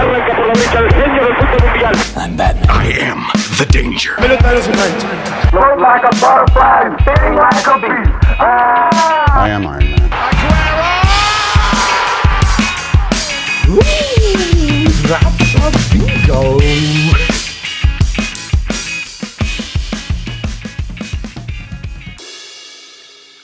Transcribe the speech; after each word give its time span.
Arranca 0.00 0.32
por 0.34 0.46
la 0.46 0.54
derecha 0.54 0.78
el 0.78 0.90
genio 0.94 1.24
del 1.26 1.36
fútbol 1.36 1.60
mundial. 1.68 1.94
I'm 2.16 2.34
Batman. 2.36 2.70
I 2.70 2.86
am 3.02 3.26
the 3.58 3.66
danger. 3.66 4.14
Float 4.16 5.78
like 5.78 6.04
a 6.04 6.10
butterfly, 6.16 6.96
sting 7.02 7.34
like 7.34 7.66
a 7.66 7.78
bee. 7.78 8.10
Ah! 8.38 9.44
I 9.44 9.50
am 9.50 9.66
Iron 9.66 9.90
Man. 9.90 10.00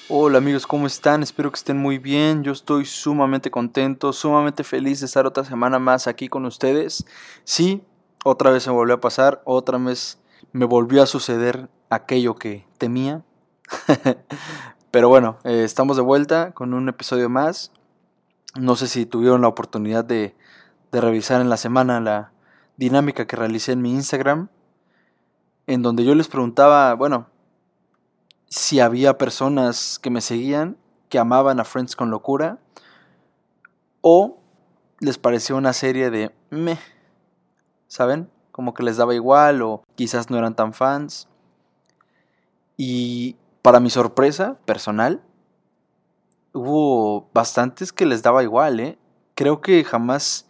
Hola 0.09 0.39
amigos, 0.39 0.69
¿cómo 0.69 0.87
están? 0.87 1.25
Espero 1.25 1.51
que 1.51 1.57
estén 1.57 1.79
muy 1.79 1.99
bien. 1.99 2.45
Yo 2.45 2.53
estoy 2.53 2.85
sumamente 2.85 3.51
contento, 3.51 4.13
sumamente 4.13 4.63
feliz 4.63 5.01
de 5.01 5.07
estar 5.07 5.27
otra 5.27 5.45
semana 5.45 5.81
más 5.81 6.07
aquí 6.07 6.29
con 6.29 6.45
ustedes. 6.45 7.05
Sí, 7.43 7.83
otra 8.25 8.53
vez 8.53 8.63
se 8.63 8.71
volvió 8.71 8.95
a 8.95 9.01
pasar, 9.01 9.43
otra 9.45 9.79
vez 9.79 10.21
me 10.53 10.65
volvió 10.65 11.03
a 11.03 11.07
suceder 11.07 11.69
aquello 11.91 12.37
que 12.37 12.65
temía. 12.79 13.25
Pero 14.93 15.09
bueno, 15.09 15.39
eh, 15.43 15.65
estamos 15.65 15.97
de 15.97 16.05
vuelta 16.05 16.53
con 16.53 16.73
un 16.73 16.89
episodio 16.89 17.29
más. 17.29 17.73
No 18.55 18.77
sé 18.77 18.87
si 18.87 19.07
tuvieron 19.07 19.41
la 19.41 19.49
oportunidad 19.49 20.05
de, 20.05 20.37
de 20.93 21.01
revisar 21.01 21.41
en 21.41 21.51
la 21.51 21.57
semana 21.57 21.99
la 21.99 22.31
dinámica 22.77 23.27
que 23.27 23.35
realicé 23.35 23.73
en 23.73 23.83
mi 23.83 23.91
Instagram, 23.91 24.51
en 25.67 25.83
donde 25.83 26.05
yo 26.05 26.15
les 26.15 26.29
preguntaba, 26.29 26.95
bueno, 26.95 27.27
si 28.49 28.81
había 28.81 29.19
personas 29.19 29.99
que 29.99 30.11
me 30.11 30.21
seguían 30.21 30.77
que 31.09 31.19
amaban 31.19 31.61
a 31.61 31.65
Friends 31.65 31.97
con 31.97 32.11
locura 32.11 32.59
o 34.01 34.39
les 35.01 35.19
pareció 35.19 35.57
una 35.57 35.73
serie 35.73 36.11
de 36.11 36.35
me, 36.51 36.79
¿saben? 37.87 38.31
Como 38.53 38.73
que 38.73 38.83
les 38.83 38.97
daba 38.97 39.15
igual 39.15 39.63
o 39.63 39.83
quizás 39.95 40.31
no 40.31 40.39
eran 40.39 40.55
tan 40.55 40.73
fans. 40.73 41.29
Y 42.77 43.37
para 43.63 43.81
mi 43.81 43.91
sorpresa 43.91 44.59
personal, 44.65 45.23
hubo 46.53 47.29
bastantes 47.35 47.93
que 47.93 48.07
les 48.07 48.23
daba 48.23 48.43
igual, 48.43 48.81
¿eh? 48.81 48.99
Creo 49.35 49.61
que 49.61 49.85
jamás 49.85 50.49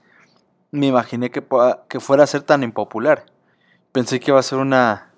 me 0.71 0.87
imaginé 0.87 1.31
que, 1.31 1.45
que 1.89 2.01
fuera 2.01 2.25
a 2.25 2.29
ser 2.29 2.43
tan 2.43 2.63
impopular. 2.63 3.27
Pensé 3.91 4.21
que 4.21 4.31
iba 4.31 4.39
a 4.39 4.45
ser 4.45 4.59
una, 4.59 5.13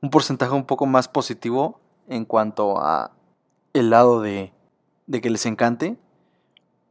un 0.00 0.10
porcentaje 0.10 0.52
un 0.52 0.64
poco 0.64 0.86
más 0.86 1.08
positivo 1.08 1.81
en 2.12 2.24
cuanto 2.24 2.78
a 2.78 3.12
el 3.72 3.90
lado 3.90 4.20
de, 4.20 4.52
de 5.06 5.20
que 5.20 5.30
les 5.30 5.46
encante. 5.46 5.96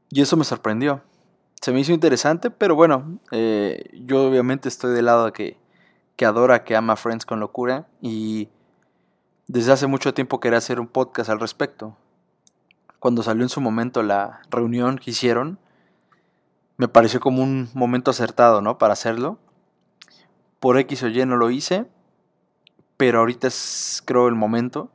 Y 0.09 0.21
eso 0.21 0.35
me 0.37 0.43
sorprendió. 0.43 1.03
Se 1.61 1.71
me 1.71 1.79
hizo 1.79 1.91
interesante, 1.91 2.49
pero 2.49 2.75
bueno, 2.75 3.19
eh, 3.31 3.89
yo 4.05 4.27
obviamente 4.27 4.67
estoy 4.67 4.93
del 4.93 5.05
lado 5.05 5.31
que, 5.31 5.57
que 6.15 6.25
adora, 6.25 6.63
que 6.63 6.75
ama 6.75 6.95
Friends 6.95 7.25
con 7.25 7.39
locura. 7.39 7.87
Y 8.01 8.49
desde 9.47 9.71
hace 9.71 9.87
mucho 9.87 10.13
tiempo 10.13 10.39
quería 10.39 10.57
hacer 10.57 10.79
un 10.79 10.87
podcast 10.87 11.29
al 11.29 11.39
respecto. 11.39 11.95
Cuando 12.99 13.23
salió 13.23 13.43
en 13.43 13.49
su 13.49 13.61
momento 13.61 14.03
la 14.03 14.41
reunión 14.49 14.97
que 14.97 15.11
hicieron, 15.11 15.59
me 16.77 16.87
pareció 16.87 17.19
como 17.19 17.43
un 17.43 17.69
momento 17.73 18.11
acertado, 18.11 18.61
¿no? 18.61 18.77
Para 18.77 18.93
hacerlo. 18.93 19.37
Por 20.59 20.77
X 20.77 21.03
o 21.03 21.07
Y 21.07 21.25
no 21.25 21.37
lo 21.37 21.49
hice, 21.51 21.85
pero 22.97 23.19
ahorita 23.19 23.47
es 23.47 24.03
creo 24.05 24.27
el 24.27 24.35
momento 24.35 24.91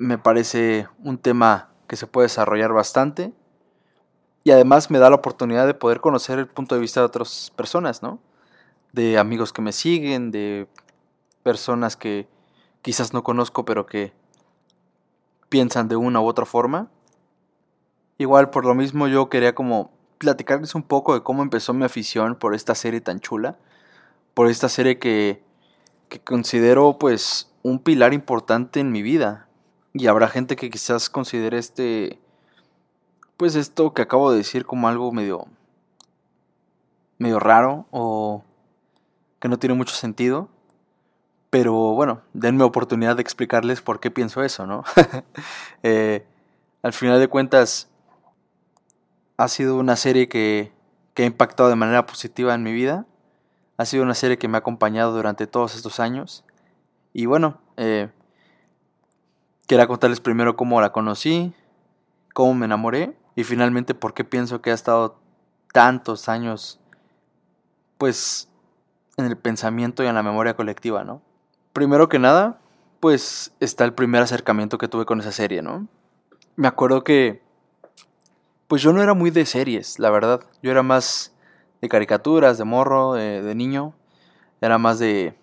me 0.00 0.16
parece 0.16 0.88
un 1.04 1.18
tema 1.18 1.68
que 1.86 1.94
se 1.94 2.06
puede 2.06 2.24
desarrollar 2.24 2.72
bastante 2.72 3.34
y 4.44 4.50
además 4.50 4.90
me 4.90 4.98
da 4.98 5.10
la 5.10 5.16
oportunidad 5.16 5.66
de 5.66 5.74
poder 5.74 6.00
conocer 6.00 6.38
el 6.38 6.46
punto 6.46 6.74
de 6.74 6.80
vista 6.80 7.00
de 7.00 7.06
otras 7.06 7.52
personas, 7.54 8.02
¿no? 8.02 8.18
De 8.92 9.18
amigos 9.18 9.52
que 9.52 9.60
me 9.60 9.72
siguen, 9.72 10.30
de 10.30 10.66
personas 11.42 11.98
que 11.98 12.26
quizás 12.80 13.12
no 13.12 13.22
conozco 13.22 13.66
pero 13.66 13.84
que 13.84 14.14
piensan 15.50 15.88
de 15.88 15.96
una 15.96 16.22
u 16.22 16.26
otra 16.26 16.46
forma. 16.46 16.88
Igual 18.16 18.48
por 18.48 18.64
lo 18.64 18.74
mismo 18.74 19.06
yo 19.06 19.28
quería 19.28 19.54
como 19.54 19.92
platicarles 20.16 20.74
un 20.74 20.82
poco 20.82 21.12
de 21.12 21.22
cómo 21.22 21.42
empezó 21.42 21.74
mi 21.74 21.84
afición 21.84 22.36
por 22.36 22.54
esta 22.54 22.74
serie 22.74 23.02
tan 23.02 23.20
chula, 23.20 23.58
por 24.32 24.48
esta 24.48 24.70
serie 24.70 24.98
que, 24.98 25.42
que 26.08 26.20
considero 26.20 26.98
pues 26.98 27.52
un 27.62 27.80
pilar 27.80 28.14
importante 28.14 28.80
en 28.80 28.92
mi 28.92 29.02
vida, 29.02 29.49
y 29.92 30.06
habrá 30.06 30.28
gente 30.28 30.56
que 30.56 30.70
quizás 30.70 31.10
considere 31.10 31.58
este, 31.58 32.18
pues 33.36 33.54
esto 33.54 33.92
que 33.94 34.02
acabo 34.02 34.30
de 34.30 34.38
decir 34.38 34.64
como 34.64 34.88
algo 34.88 35.12
medio, 35.12 35.46
medio 37.18 37.40
raro 37.40 37.86
o 37.90 38.44
que 39.40 39.48
no 39.48 39.58
tiene 39.58 39.74
mucho 39.74 39.94
sentido. 39.94 40.48
Pero 41.48 41.72
bueno, 41.94 42.22
denme 42.32 42.62
oportunidad 42.62 43.16
de 43.16 43.22
explicarles 43.22 43.82
por 43.82 43.98
qué 43.98 44.10
pienso 44.10 44.42
eso, 44.42 44.66
¿no? 44.66 44.84
Eh, 45.82 46.24
al 46.82 46.92
final 46.92 47.18
de 47.18 47.28
cuentas, 47.28 47.88
ha 49.36 49.48
sido 49.48 49.76
una 49.76 49.96
serie 49.96 50.28
que, 50.28 50.72
que 51.14 51.24
ha 51.24 51.26
impactado 51.26 51.68
de 51.68 51.76
manera 51.76 52.06
positiva 52.06 52.54
en 52.54 52.62
mi 52.62 52.72
vida. 52.72 53.06
Ha 53.78 53.86
sido 53.86 54.02
una 54.02 54.14
serie 54.14 54.38
que 54.38 54.46
me 54.48 54.58
ha 54.58 54.60
acompañado 54.60 55.12
durante 55.12 55.46
todos 55.46 55.74
estos 55.74 55.98
años. 55.98 56.44
Y 57.12 57.26
bueno, 57.26 57.60
eh, 57.76 58.10
Quería 59.70 59.86
contarles 59.86 60.20
primero 60.20 60.56
cómo 60.56 60.80
la 60.80 60.90
conocí, 60.90 61.54
cómo 62.34 62.54
me 62.54 62.66
enamoré 62.66 63.16
y 63.36 63.44
finalmente 63.44 63.94
por 63.94 64.14
qué 64.14 64.24
pienso 64.24 64.60
que 64.60 64.72
ha 64.72 64.74
estado 64.74 65.20
tantos 65.72 66.28
años 66.28 66.80
pues 67.96 68.48
en 69.16 69.26
el 69.26 69.36
pensamiento 69.36 70.02
y 70.02 70.08
en 70.08 70.16
la 70.16 70.24
memoria 70.24 70.54
colectiva, 70.56 71.04
¿no? 71.04 71.22
Primero 71.72 72.08
que 72.08 72.18
nada, 72.18 72.58
pues 72.98 73.54
está 73.60 73.84
el 73.84 73.94
primer 73.94 74.22
acercamiento 74.22 74.76
que 74.76 74.88
tuve 74.88 75.06
con 75.06 75.20
esa 75.20 75.30
serie, 75.30 75.62
¿no? 75.62 75.86
Me 76.56 76.66
acuerdo 76.66 77.04
que 77.04 77.40
pues 78.66 78.82
yo 78.82 78.92
no 78.92 79.00
era 79.00 79.14
muy 79.14 79.30
de 79.30 79.46
series, 79.46 80.00
la 80.00 80.10
verdad. 80.10 80.40
Yo 80.64 80.72
era 80.72 80.82
más 80.82 81.32
de 81.80 81.88
caricaturas, 81.88 82.58
de 82.58 82.64
morro, 82.64 83.12
de, 83.12 83.40
de 83.40 83.54
niño. 83.54 83.94
Era 84.60 84.78
más 84.78 84.98
de 84.98 85.38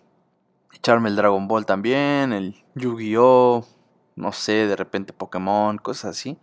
echarme 0.73 1.07
el 1.07 1.15
Dragon 1.15 1.47
Ball 1.47 1.65
también, 1.65 2.33
el 2.33 2.61
Yu-Gi-Oh! 2.75 3.76
No 4.17 4.33
sé, 4.33 4.67
de 4.67 4.75
repente 4.75 5.13
Pokémon, 5.13 5.77
cosas 5.77 6.17
así. 6.17 6.37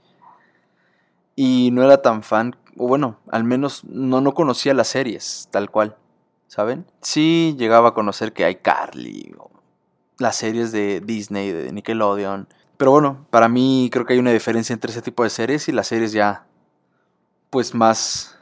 Y 1.37 1.71
no 1.73 1.83
era 1.83 2.01
tan 2.01 2.23
fan, 2.23 2.57
o 2.79 2.87
bueno, 2.87 3.19
al 3.31 3.45
menos 3.45 3.85
no, 3.85 4.21
no 4.21 4.33
conocía 4.33 4.73
las 4.73 4.89
series, 4.89 5.49
tal 5.51 5.71
cual, 5.71 5.97
¿saben? 6.47 6.87
Sí 7.03 7.57
llegaba 7.59 7.91
a 7.91 7.95
conocer 7.95 8.33
que 8.33 8.45
hay 8.45 8.57
Carly, 8.57 9.35
las 10.19 10.37
series 10.37 10.71
de 10.71 11.01
Disney, 11.01 11.51
de 11.51 11.73
Nickelodeon. 11.73 12.49
Pero 12.77 12.93
bueno, 12.93 13.27
para 13.31 13.49
mí 13.49 13.91
creo 13.93 14.07
que 14.07 14.15
hay 14.15 14.21
una 14.21 14.33
diferencia 14.33 14.73
entre 14.73 14.93
ese 14.93 15.03
tipo 15.03 15.25
de 15.25 15.31
series 15.31 15.69
y 15.69 15.73
las 15.73 15.89
series 15.89 16.13
ya, 16.13 16.47
pues 17.51 17.75
más 17.75 18.39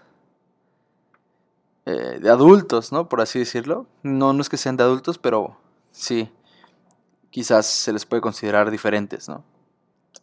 eh, 1.86 2.18
de 2.20 2.30
adultos, 2.30 2.92
¿no? 2.92 3.08
Por 3.08 3.22
así 3.22 3.38
decirlo. 3.38 3.86
No, 4.02 4.34
no 4.34 4.42
es 4.42 4.50
que 4.50 4.58
sean 4.58 4.76
de 4.76 4.84
adultos, 4.84 5.16
pero 5.16 5.56
sí 5.90 6.30
quizás 7.32 7.66
se 7.66 7.92
les 7.92 8.06
puede 8.06 8.20
considerar 8.20 8.70
diferentes, 8.70 9.28
¿no? 9.28 9.42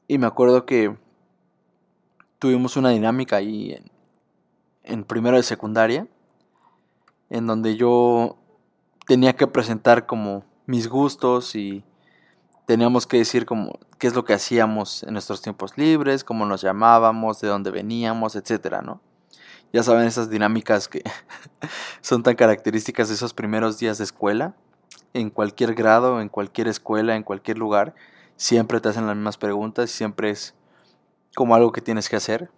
Y 0.08 0.18
me 0.18 0.28
acuerdo 0.28 0.66
que 0.66 0.96
tuvimos 2.38 2.78
una 2.78 2.92
dinámica 2.92 3.36
ahí 3.36 3.78
en, 4.84 5.03
primero 5.03 5.36
de 5.36 5.44
secundaria, 5.44 6.08
en 7.30 7.47
donde 7.47 7.75
yo 7.75 8.38
tenía 9.08 9.36
que 9.36 9.47
presentar 9.47 10.06
como 10.06 10.46
mis 10.68 10.88
gustos 10.88 11.56
y 11.56 11.84
teníamos 12.66 13.08
que 13.08 13.18
decir 13.18 13.46
como 13.46 13.80
qué 13.97 14.08
es 14.08 14.14
lo 14.14 14.24
que 14.24 14.34
hacíamos 14.34 15.02
en 15.03 15.14
nuestros 15.14 15.41
tiempos 15.41 15.78
libres, 15.78 16.24
cómo 16.24 16.46
nos 16.46 16.62
llamábamos, 16.62 17.41
de 17.41 17.47
dónde 17.47 17.72
veníamos, 17.72 18.36
etcétera, 18.36 18.81
¿no? 18.81 19.02
Ya 19.74 19.81
saben 19.84 20.06
esas 20.06 20.30
dinámicas 20.30 20.88
que 20.88 21.03
son 22.02 22.22
tan 22.22 22.36
características 22.36 23.09
de 23.09 23.16
esos 23.16 23.34
primeros 23.34 23.79
días 23.79 23.97
de 23.97 24.03
escuela, 24.03 24.55
en 25.14 25.29
cualquier 25.29 25.73
grado, 25.73 26.22
en 26.22 26.29
cualquier 26.29 26.67
escuela, 26.67 27.16
en 27.16 27.23
cualquier 27.23 27.58
lugar, 27.58 27.96
siempre 28.35 28.79
te 28.79 28.90
hacen 28.90 29.08
las 29.08 29.16
mismas 29.16 29.38
preguntas, 29.38 29.90
siempre 29.90 30.29
es 30.29 30.56
como 31.35 31.56
algo 31.56 31.72
que 31.72 31.82
tienes 31.82 32.09
que 32.09 32.16
hacer. 32.16 32.50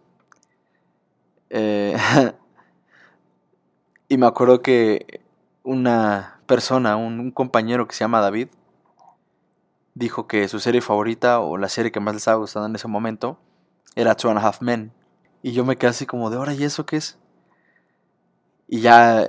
Eh, 1.50 1.96
y 4.08 4.18
me 4.18 4.26
acuerdo 4.26 4.62
que 4.62 5.22
una 5.64 6.42
persona, 6.46 6.96
un, 6.96 7.32
compañero 7.32 7.88
que 7.88 7.96
se 7.96 8.04
llama 8.04 8.22
David, 8.22 8.50
dijo 9.94 10.28
que 10.28 10.48
su 10.48 10.60
serie 10.60 10.82
favorita 10.82 11.40
o 11.40 11.58
la 11.58 11.70
serie 11.70 11.92
que 11.92 12.00
más 12.00 12.14
le 12.14 12.20
estaba 12.20 12.38
gustando 12.38 12.68
en 12.68 12.76
ese 12.76 12.88
momento 12.88 13.38
era 13.96 14.16
Two 14.16 14.30
and 14.30 14.40
a 14.40 14.48
Half 14.48 14.62
Men. 14.62 14.94
Y 15.44 15.54
yo 15.54 15.66
me 15.66 15.76
quedé 15.76 15.90
así 15.90 16.06
como 16.06 16.30
de, 16.30 16.38
ahora, 16.38 16.54
¿y 16.54 16.64
eso 16.64 16.86
qué 16.86 16.98
es? 16.98 17.18
Y 18.68 18.82
ya 18.82 19.28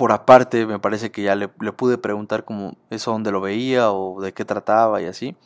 por 0.00 0.12
aparte, 0.12 0.64
me 0.64 0.78
parece 0.78 1.10
que 1.10 1.20
ya 1.20 1.34
le, 1.34 1.48
pude 1.48 1.98
preguntar 1.98 2.46
como 2.46 2.74
eso 2.88 3.10
dónde 3.10 3.30
lo 3.30 3.42
veía 3.42 3.92
o 3.92 4.18
de 4.22 4.32
qué 4.32 4.46
trataba 4.46 5.02
y 5.02 5.04
así. 5.04 5.36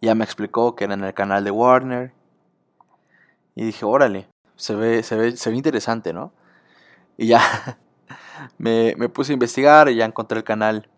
Ya 0.00 0.14
me 0.14 0.24
explicó 0.24 0.74
que 0.74 0.84
era 0.84 0.94
en 0.94 1.04
el 1.04 1.12
canal 1.12 1.44
de 1.44 1.50
Warner. 1.50 2.14
Y 3.54 3.66
dije, 3.66 3.84
órale, 3.84 4.30
se 4.56 4.74
ve, 4.74 5.02
se 5.02 5.14
ve, 5.14 5.36
se 5.36 5.50
ve 5.50 5.56
interesante, 5.56 6.14
¿no? 6.14 6.32
Y 7.18 7.26
ya 7.26 7.42
me, 8.56 8.94
me 8.96 9.10
puse 9.10 9.32
a 9.32 9.34
investigar 9.34 9.90
y 9.90 9.96
ya 9.96 10.06
encontré 10.06 10.38
el 10.38 10.44
canal 10.44 10.88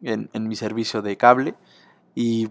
en, 0.00 0.30
en 0.32 0.48
mi 0.48 0.56
servicio 0.56 1.02
de 1.02 1.18
cable. 1.18 1.54
Y 2.14 2.48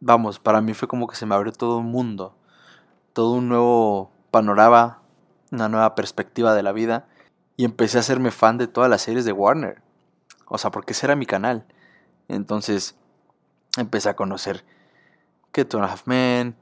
vamos, 0.00 0.38
para 0.38 0.62
mí 0.62 0.72
fue 0.72 0.88
como 0.88 1.08
que 1.08 1.16
se 1.16 1.26
me 1.26 1.34
abrió 1.34 1.52
todo 1.52 1.76
un 1.76 1.90
mundo, 1.90 2.38
todo 3.12 3.34
un 3.34 3.50
nuevo 3.50 4.10
panorama, 4.30 5.02
una 5.50 5.68
nueva 5.68 5.94
perspectiva 5.94 6.54
de 6.54 6.62
la 6.62 6.72
vida. 6.72 7.06
Y 7.62 7.64
empecé 7.64 7.96
a 7.96 8.00
hacerme 8.00 8.32
fan 8.32 8.58
de 8.58 8.66
todas 8.66 8.90
las 8.90 9.02
series 9.02 9.24
de 9.24 9.30
Warner. 9.30 9.82
O 10.48 10.58
sea, 10.58 10.72
porque 10.72 10.94
ese 10.94 11.06
era 11.06 11.14
mi 11.14 11.26
canal. 11.26 11.64
Entonces 12.26 12.96
empecé 13.78 14.08
a 14.08 14.16
conocer 14.16 14.64
que 15.52 15.64
Two 15.64 15.80
and 15.80 15.88
Half 15.88 16.08
Men, 16.08 16.56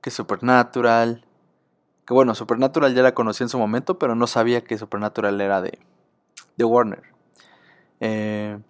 que 0.00 0.12
Supernatural. 0.12 1.26
Que 2.06 2.14
bueno, 2.14 2.36
Supernatural 2.36 2.94
ya 2.94 3.02
la 3.02 3.14
conocí 3.14 3.42
en 3.42 3.48
su 3.48 3.58
momento, 3.58 3.98
pero 3.98 4.14
no 4.14 4.28
sabía 4.28 4.62
que 4.62 4.78
Supernatural 4.78 5.40
era 5.40 5.60
de, 5.60 5.76
de 6.56 6.64
Warner. 6.64 7.02
Eh, 7.98 8.60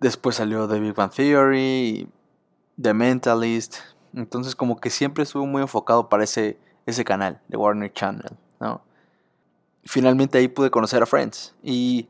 después 0.00 0.36
salió 0.36 0.68
The 0.68 0.80
Big 0.80 0.94
Bang 0.94 1.12
Theory, 1.12 2.10
The 2.78 2.92
Mentalist. 2.92 3.76
Entonces 4.12 4.54
como 4.54 4.78
que 4.78 4.90
siempre 4.90 5.22
estuve 5.22 5.46
muy 5.46 5.62
enfocado 5.62 6.10
para 6.10 6.24
ese, 6.24 6.58
ese 6.84 7.06
canal 7.06 7.40
de 7.48 7.56
Warner 7.56 7.90
Channel, 7.90 8.36
¿no? 8.60 8.82
Finalmente 9.84 10.38
ahí 10.38 10.48
pude 10.48 10.70
conocer 10.70 11.02
a 11.02 11.06
Friends 11.06 11.54
y 11.62 12.08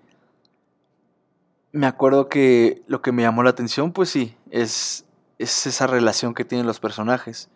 me 1.72 1.86
acuerdo 1.86 2.28
que 2.28 2.82
lo 2.86 3.00
que 3.00 3.12
me 3.12 3.22
llamó 3.22 3.42
la 3.42 3.50
atención, 3.50 3.92
pues 3.92 4.10
sí, 4.10 4.36
es, 4.50 5.06
es 5.38 5.66
esa 5.66 5.86
relación 5.86 6.34
que 6.34 6.44
tienen 6.44 6.66
los 6.66 6.80
personajes. 6.80 7.48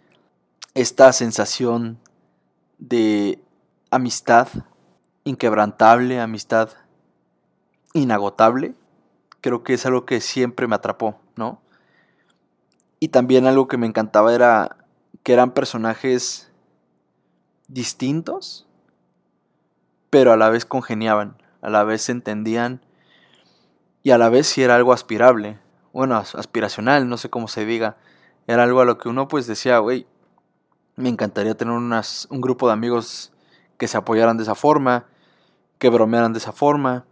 Esta 0.75 1.13
sensación 1.13 1.99
de 2.79 3.39
amistad 3.91 4.49
inquebrantable, 5.25 6.21
amistad 6.21 6.71
inagotable, 7.93 8.75
creo 9.41 9.63
que 9.63 9.75
es 9.75 9.87
algo 9.87 10.07
que 10.07 10.21
siempre 10.21 10.67
me 10.67 10.77
atrapó, 10.77 11.21
¿no? 11.37 11.61
Y 13.01 13.09
también 13.09 13.47
algo 13.47 13.69
que 13.69 13.77
me 13.77 13.87
encantaba 13.87 14.35
era 14.35 14.77
que 15.23 15.33
eran 15.33 15.53
personajes 15.53 16.51
distintos, 17.69 18.66
pero 20.17 20.33
a 20.33 20.39
la 20.39 20.49
vez 20.49 20.65
congeniaban, 20.65 21.37
a 21.61 21.69
la 21.69 21.85
vez 21.85 22.01
se 22.01 22.13
entendían 22.13 22.81
y 24.03 24.13
a 24.13 24.17
la 24.17 24.31
vez 24.31 24.47
si 24.47 24.63
era 24.63 24.75
algo 24.75 24.95
aspirable, 24.95 25.59
bueno, 25.93 26.17
aspiracional, 26.17 27.07
no 27.07 27.19
sé 27.19 27.29
cómo 27.29 27.49
se 27.49 27.67
diga, 27.67 27.99
era 28.47 28.63
algo 28.63 28.81
a 28.81 28.87
lo 28.87 28.97
que 28.97 29.11
uno 29.11 29.29
pues 29.29 29.47
decía, 29.47 29.77
güey, 29.77 30.07
me 30.95 31.11
encantaría 31.11 31.55
tener 31.55 31.75
unas, 31.75 32.29
un 32.31 32.41
grupo 32.41 32.67
de 32.67 32.73
amigos 32.73 33.35
que 33.77 33.89
se 33.89 33.99
apoyaran 33.99 34.39
de 34.39 34.45
esa 34.45 34.55
forma, 34.55 35.05
que 35.79 35.91
bromearan 35.91 36.33
de 36.33 36.39
esa 36.39 36.53
forma, 36.53 37.05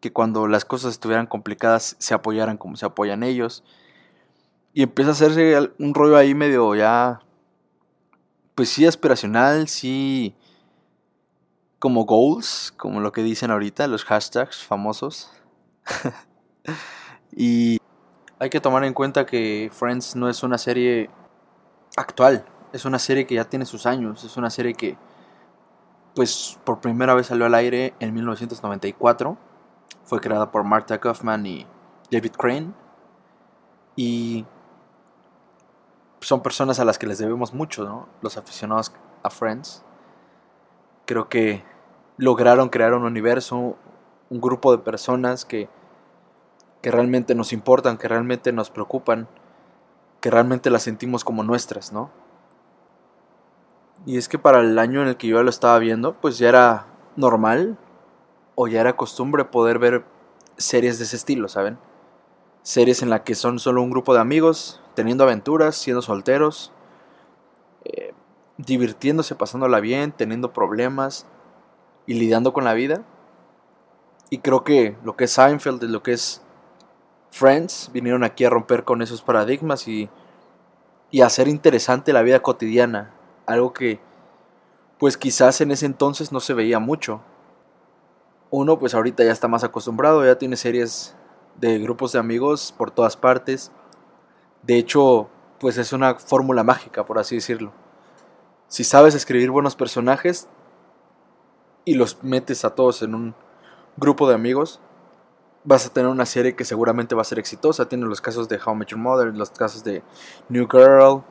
que 0.00 0.12
cuando 0.12 0.48
las 0.48 0.64
cosas 0.64 0.94
estuvieran 0.94 1.28
complicadas 1.28 1.94
se 2.00 2.14
apoyaran 2.14 2.56
como 2.56 2.74
se 2.74 2.86
apoyan 2.86 3.22
ellos. 3.22 3.62
Y 4.74 4.82
empieza 4.82 5.10
a 5.10 5.12
hacerse 5.12 5.70
un 5.78 5.94
rollo 5.94 6.16
ahí 6.16 6.34
medio 6.34 6.74
ya, 6.74 7.20
pues 8.56 8.68
sí 8.68 8.84
aspiracional, 8.84 9.68
sí 9.68 10.34
como 11.78 12.04
goals, 12.04 12.72
como 12.76 13.00
lo 13.00 13.12
que 13.12 13.22
dicen 13.22 13.50
ahorita, 13.50 13.86
los 13.86 14.04
hashtags 14.04 14.64
famosos. 14.64 15.30
y 17.36 17.78
hay 18.38 18.50
que 18.50 18.60
tomar 18.60 18.84
en 18.84 18.94
cuenta 18.94 19.26
que 19.26 19.70
Friends 19.72 20.16
no 20.16 20.28
es 20.28 20.42
una 20.42 20.58
serie 20.58 21.10
actual, 21.96 22.44
es 22.72 22.84
una 22.84 22.98
serie 22.98 23.26
que 23.26 23.34
ya 23.34 23.44
tiene 23.44 23.64
sus 23.64 23.86
años, 23.86 24.24
es 24.24 24.36
una 24.36 24.50
serie 24.50 24.74
que 24.74 24.96
pues 26.14 26.58
por 26.64 26.80
primera 26.80 27.14
vez 27.14 27.28
salió 27.28 27.46
al 27.46 27.54
aire 27.54 27.94
en 28.00 28.12
1994, 28.12 29.38
fue 30.04 30.20
creada 30.20 30.50
por 30.50 30.64
Martha 30.64 30.98
Kaufman 30.98 31.46
y 31.46 31.66
David 32.10 32.32
Crane 32.32 32.72
y 33.94 34.44
son 36.20 36.42
personas 36.42 36.80
a 36.80 36.84
las 36.84 36.98
que 36.98 37.06
les 37.06 37.18
debemos 37.18 37.54
mucho, 37.54 37.84
¿no? 37.84 38.08
Los 38.22 38.36
aficionados 38.36 38.92
a 39.22 39.30
Friends. 39.30 39.84
Creo 41.08 41.28
que 41.28 41.64
lograron 42.18 42.68
crear 42.68 42.94
un 42.94 43.02
universo, 43.02 43.76
un 44.30 44.40
grupo 44.40 44.70
de 44.70 44.78
personas 44.78 45.44
que 45.44 45.68
que 46.82 46.90
realmente 46.90 47.34
nos 47.34 47.52
importan, 47.52 47.98
que 47.98 48.08
realmente 48.08 48.52
nos 48.52 48.70
preocupan, 48.70 49.28
que 50.20 50.30
realmente 50.30 50.70
las 50.70 50.82
sentimos 50.82 51.24
como 51.24 51.42
nuestras, 51.42 51.92
¿no? 51.92 52.10
Y 54.06 54.16
es 54.16 54.28
que 54.28 54.38
para 54.38 54.60
el 54.60 54.78
año 54.78 55.02
en 55.02 55.08
el 55.08 55.16
que 55.16 55.26
yo 55.26 55.42
lo 55.42 55.50
estaba 55.50 55.78
viendo, 55.78 56.14
pues 56.14 56.38
ya 56.38 56.48
era 56.48 56.86
normal 57.16 57.76
o 58.54 58.68
ya 58.68 58.80
era 58.80 58.96
costumbre 58.96 59.44
poder 59.44 59.78
ver 59.78 60.04
series 60.56 60.98
de 60.98 61.04
ese 61.04 61.16
estilo, 61.16 61.48
¿saben? 61.48 61.78
Series 62.62 63.02
en 63.02 63.10
las 63.10 63.22
que 63.22 63.34
son 63.34 63.58
solo 63.58 63.82
un 63.82 63.90
grupo 63.90 64.14
de 64.14 64.20
amigos, 64.20 64.80
teniendo 64.94 65.24
aventuras, 65.24 65.76
siendo 65.76 66.02
solteros, 66.02 66.72
eh, 67.84 68.12
divirtiéndose, 68.58 69.34
pasándola 69.34 69.80
bien, 69.80 70.12
teniendo 70.12 70.52
problemas 70.52 71.26
y 72.06 72.14
lidiando 72.14 72.52
con 72.52 72.64
la 72.64 72.74
vida. 72.74 73.02
Y 74.30 74.38
creo 74.38 74.64
que 74.64 74.96
lo 75.02 75.16
que 75.16 75.24
es 75.24 75.32
Seinfeld, 75.32 75.82
lo 75.84 76.02
que 76.02 76.12
es 76.12 76.42
Friends 77.30 77.90
vinieron 77.92 78.24
aquí 78.24 78.44
a 78.44 78.50
romper 78.50 78.84
con 78.84 79.00
esos 79.00 79.22
paradigmas 79.22 79.86
y, 79.88 80.10
y 81.10 81.22
hacer 81.22 81.48
interesante 81.48 82.12
la 82.12 82.22
vida 82.22 82.40
cotidiana, 82.40 83.14
algo 83.46 83.72
que 83.72 84.00
pues 84.98 85.16
quizás 85.16 85.60
en 85.60 85.70
ese 85.70 85.86
entonces 85.86 86.32
no 86.32 86.40
se 86.40 86.54
veía 86.54 86.78
mucho. 86.78 87.20
Uno 88.50 88.78
pues 88.78 88.94
ahorita 88.94 89.24
ya 89.24 89.32
está 89.32 89.46
más 89.46 89.62
acostumbrado, 89.62 90.24
ya 90.24 90.38
tiene 90.38 90.56
series 90.56 91.14
de 91.56 91.78
grupos 91.78 92.12
de 92.12 92.18
amigos 92.18 92.74
por 92.76 92.90
todas 92.90 93.16
partes. 93.16 93.70
De 94.62 94.76
hecho, 94.78 95.28
pues 95.60 95.78
es 95.78 95.92
una 95.92 96.16
fórmula 96.16 96.64
mágica, 96.64 97.04
por 97.04 97.18
así 97.18 97.36
decirlo. 97.36 97.72
Si 98.68 98.84
sabes 98.84 99.14
escribir 99.14 99.50
buenos 99.50 99.76
personajes 99.76 100.46
y 101.86 101.94
los 101.94 102.22
metes 102.22 102.66
a 102.66 102.74
todos 102.74 103.02
en 103.02 103.14
un 103.14 103.34
grupo 103.96 104.28
de 104.28 104.34
amigos, 104.34 104.78
vas 105.64 105.86
a 105.86 105.92
tener 105.92 106.10
una 106.10 106.26
serie 106.26 106.54
que 106.54 106.66
seguramente 106.66 107.14
va 107.14 107.22
a 107.22 107.24
ser 107.24 107.38
exitosa. 107.38 107.88
Tiene 107.88 108.04
los 108.04 108.20
casos 108.20 108.46
de 108.46 108.60
How 108.62 108.74
I 108.74 108.76
Met 108.76 108.88
Your 108.88 109.00
Mother, 109.00 109.34
los 109.34 109.50
casos 109.50 109.82
de 109.84 110.02
New 110.50 110.68
Girl, 110.70 111.22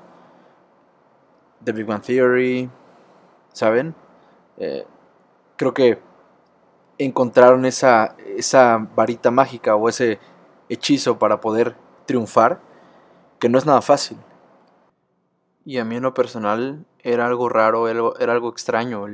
The 1.64 1.72
Big 1.74 1.86
Bang 1.86 2.02
Theory, 2.02 2.72
¿saben? 3.54 3.94
Eh, 4.58 4.88
creo 5.58 5.76
que 5.76 6.00
encontraron 6.98 7.66
esa, 7.66 8.16
esa 8.36 8.78
varita 8.96 9.30
mágica 9.30 9.76
o 9.76 9.90
ese 9.90 10.20
hechizo 10.70 11.20
para 11.20 11.40
poder 11.40 11.76
triunfar, 12.08 12.60
que 13.38 13.48
no 13.48 13.60
es 13.60 13.66
nada 13.68 13.84
fácil. 13.84 14.18
Y 15.68 15.80
a 15.80 15.84
mí 15.84 15.98
en 15.98 16.04
lo 16.04 16.14
personal 16.14 16.86
era 17.04 17.28
algo 17.28 17.50
raro, 17.50 17.90
era 17.90 18.32
algo 18.32 18.48
extraño 18.48 19.06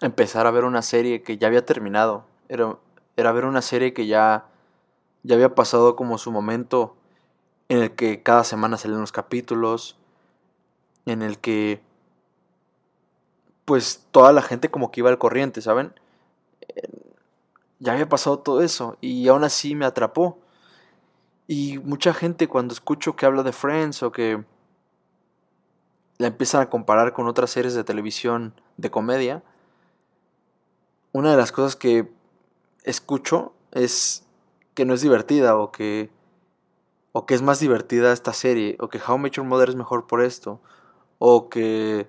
empezar 0.00 0.46
a 0.46 0.52
ver 0.52 0.62
una 0.62 0.82
serie 0.82 1.24
que 1.24 1.36
ya 1.36 1.48
había 1.48 1.66
terminado. 1.66 2.24
Era, 2.48 2.78
era 3.16 3.32
ver 3.32 3.44
una 3.44 3.60
serie 3.60 3.92
que 3.92 4.06
ya, 4.06 4.46
ya 5.24 5.34
había 5.34 5.56
pasado 5.56 5.96
como 5.96 6.16
su 6.16 6.30
momento 6.30 6.94
en 7.68 7.82
el 7.82 7.90
que 7.96 8.22
cada 8.22 8.44
semana 8.44 8.76
salían 8.76 9.00
los 9.00 9.10
capítulos, 9.10 9.98
en 11.06 11.22
el 11.22 11.40
que 11.40 11.82
pues 13.64 14.06
toda 14.12 14.32
la 14.32 14.42
gente 14.42 14.70
como 14.70 14.92
que 14.92 15.00
iba 15.00 15.10
al 15.10 15.18
corriente, 15.18 15.60
¿saben? 15.60 15.92
Ya 17.80 17.94
había 17.94 18.08
pasado 18.08 18.38
todo 18.38 18.62
eso 18.62 18.96
y 19.00 19.26
aún 19.26 19.42
así 19.42 19.74
me 19.74 19.86
atrapó. 19.86 20.38
Y 21.48 21.78
mucha 21.78 22.14
gente 22.14 22.46
cuando 22.46 22.74
escucho 22.74 23.16
que 23.16 23.26
habla 23.26 23.42
de 23.42 23.52
Friends 23.52 24.04
o 24.04 24.12
que 24.12 24.44
la 26.18 26.26
empiezan 26.26 26.60
a 26.60 26.70
comparar 26.70 27.12
con 27.12 27.28
otras 27.28 27.50
series 27.50 27.74
de 27.74 27.84
televisión 27.84 28.60
de 28.76 28.90
comedia, 28.90 29.42
una 31.12 31.30
de 31.30 31.36
las 31.36 31.52
cosas 31.52 31.76
que 31.76 32.10
escucho 32.84 33.52
es 33.72 34.26
que 34.74 34.84
no 34.84 34.94
es 34.94 35.00
divertida 35.00 35.56
o 35.56 35.72
que 35.72 36.10
o 37.12 37.26
que 37.26 37.34
es 37.34 37.42
más 37.42 37.58
divertida 37.58 38.12
esta 38.12 38.32
serie 38.32 38.76
o 38.80 38.88
que 38.88 39.00
How 39.04 39.16
I 39.16 39.18
Met 39.18 39.38
Mother 39.38 39.70
es 39.70 39.76
mejor 39.76 40.06
por 40.06 40.22
esto 40.22 40.60
o 41.18 41.48
que 41.48 42.06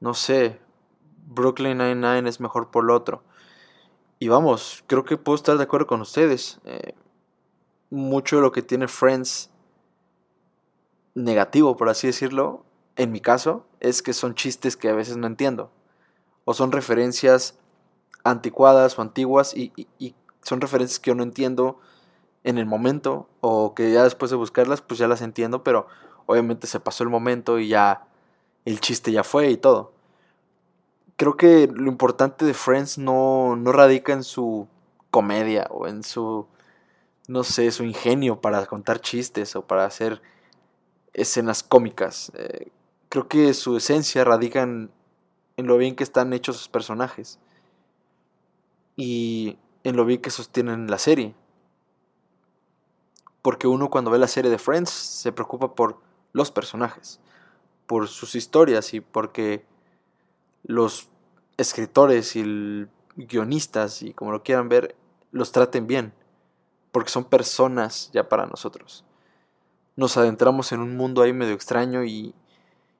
no 0.00 0.14
sé 0.14 0.58
Brooklyn 1.26 1.78
Nine-Nine 1.78 2.28
es 2.28 2.40
mejor 2.40 2.70
por 2.70 2.84
lo 2.84 2.94
otro. 2.94 3.22
Y 4.18 4.28
vamos 4.28 4.82
creo 4.86 5.04
que 5.04 5.16
puedo 5.16 5.36
estar 5.36 5.56
de 5.58 5.64
acuerdo 5.64 5.86
con 5.86 6.00
ustedes. 6.00 6.58
Eh, 6.64 6.94
mucho 7.90 8.36
de 8.36 8.42
lo 8.42 8.52
que 8.52 8.62
tiene 8.62 8.88
Friends 8.88 9.50
negativo 11.14 11.76
por 11.76 11.88
así 11.88 12.06
decirlo 12.06 12.64
en 12.98 13.12
mi 13.12 13.20
caso 13.20 13.64
es 13.80 14.02
que 14.02 14.12
son 14.12 14.34
chistes 14.34 14.76
que 14.76 14.90
a 14.90 14.94
veces 14.94 15.16
no 15.16 15.26
entiendo 15.26 15.70
o 16.44 16.52
son 16.52 16.72
referencias 16.72 17.58
anticuadas 18.24 18.98
o 18.98 19.02
antiguas 19.02 19.56
y, 19.56 19.72
son 20.42 20.60
referencias 20.60 20.98
que 20.98 21.10
yo 21.10 21.14
no 21.14 21.22
entiendo 21.22 21.78
en 22.42 22.56
el 22.56 22.64
momento 22.64 23.28
o 23.40 23.74
que 23.74 23.92
ya 23.92 24.02
después 24.02 24.30
de 24.30 24.36
buscarlas 24.36 24.80
pues 24.80 24.98
ya 24.98 25.06
las 25.06 25.20
entiendo, 25.20 25.62
pero 25.62 25.86
obviamente 26.26 26.66
se 26.66 26.80
pasó 26.80 27.04
el 27.04 27.10
momento 27.10 27.58
y 27.58 27.68
ya 27.68 28.06
el 28.64 28.80
chiste 28.80 29.12
ya 29.12 29.24
fue 29.24 29.50
y 29.50 29.58
todo. 29.58 29.92
Creo 31.16 31.36
que 31.36 31.68
lo 31.70 31.90
importante 31.90 32.46
de 32.46 32.54
Friends 32.54 32.96
no, 32.96 33.56
no 33.56 33.72
radica 33.72 34.14
en 34.14 34.24
su 34.24 34.68
comedia 35.10 35.66
o 35.70 35.86
en 35.86 36.02
su, 36.02 36.46
no 37.26 37.44
sé, 37.44 37.70
su 37.72 37.84
ingenio 37.84 38.40
para 38.40 38.64
contar 38.66 39.00
chistes 39.00 39.54
o 39.54 39.66
para 39.66 39.84
hacer 39.84 40.22
escenas 41.12 41.62
cómicas. 41.62 42.32
Eh, 42.34 42.68
creo 43.08 43.28
que 43.28 43.54
su 43.54 43.76
esencia 43.76 44.24
radica 44.24 44.62
en, 44.62 44.90
en 45.56 45.66
lo 45.66 45.76
bien 45.76 45.96
que 45.96 46.04
están 46.04 46.32
hechos 46.32 46.56
sus 46.56 46.68
personajes 46.68 47.38
y 48.96 49.58
en 49.84 49.96
lo 49.96 50.04
bien 50.04 50.20
que 50.20 50.30
sostienen 50.30 50.90
la 50.90 50.98
serie. 50.98 51.34
Porque 53.42 53.66
uno 53.66 53.90
cuando 53.90 54.10
ve 54.10 54.18
la 54.18 54.28
serie 54.28 54.50
de 54.50 54.58
Friends 54.58 54.90
se 54.90 55.32
preocupa 55.32 55.74
por 55.74 56.00
los 56.32 56.50
personajes, 56.50 57.20
por 57.86 58.08
sus 58.08 58.34
historias 58.34 58.92
y 58.94 59.00
porque 59.00 59.64
los 60.62 61.08
escritores 61.56 62.36
y 62.36 62.86
guionistas 63.16 64.02
y 64.02 64.12
como 64.12 64.32
lo 64.32 64.42
quieran 64.42 64.68
ver 64.68 64.94
los 65.32 65.52
traten 65.52 65.86
bien, 65.86 66.12
porque 66.92 67.10
son 67.10 67.24
personas 67.24 68.10
ya 68.12 68.28
para 68.28 68.46
nosotros. 68.46 69.04
Nos 69.96 70.16
adentramos 70.16 70.72
en 70.72 70.80
un 70.80 70.96
mundo 70.96 71.22
ahí 71.22 71.32
medio 71.32 71.54
extraño 71.54 72.04
y, 72.04 72.34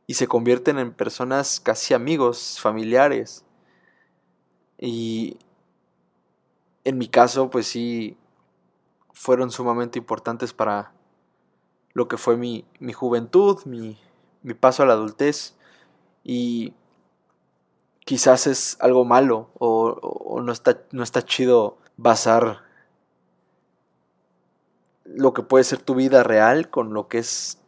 y 0.09 0.15
se 0.15 0.27
convierten 0.27 0.79
en 0.79 0.95
personas 0.95 1.61
casi 1.61 1.93
amigos, 1.93 2.59
familiares. 2.59 3.45
Y 4.79 5.37
en 6.85 6.97
mi 6.97 7.09
caso, 7.09 7.51
pues 7.51 7.67
sí, 7.67 8.17
fueron 9.13 9.51
sumamente 9.51 9.99
importantes 9.99 10.55
para 10.55 10.95
lo 11.93 12.09
que 12.09 12.17
fue 12.17 12.39
mi, 12.39 12.65
mi 12.81 12.95
juventud, 12.95 13.59
mi, 13.67 13.99
mi 14.43 14.55
paso 14.55 14.83
a 14.83 14.87
la 14.87 14.95
adultez. 14.95 15.55
Y 16.25 16.73
quizás 18.07 18.47
es 18.47 18.79
algo 18.81 19.05
malo 19.05 19.51
o, 19.59 19.89
o, 19.91 20.41
no, 20.41 20.53
está, 20.53 20.85
no 20.91 21.03
está 21.03 21.23
chido 21.23 21.77
basar 21.99 22.63
lo 25.05 25.35
que 25.35 25.43
puede 25.43 25.65
ser 25.65 25.83
tu 25.83 25.95
vida 25.95 26.23
real 26.23 26.71
con 26.71 26.95
lo 26.95 27.09
que 27.09 27.19
es 27.19 27.59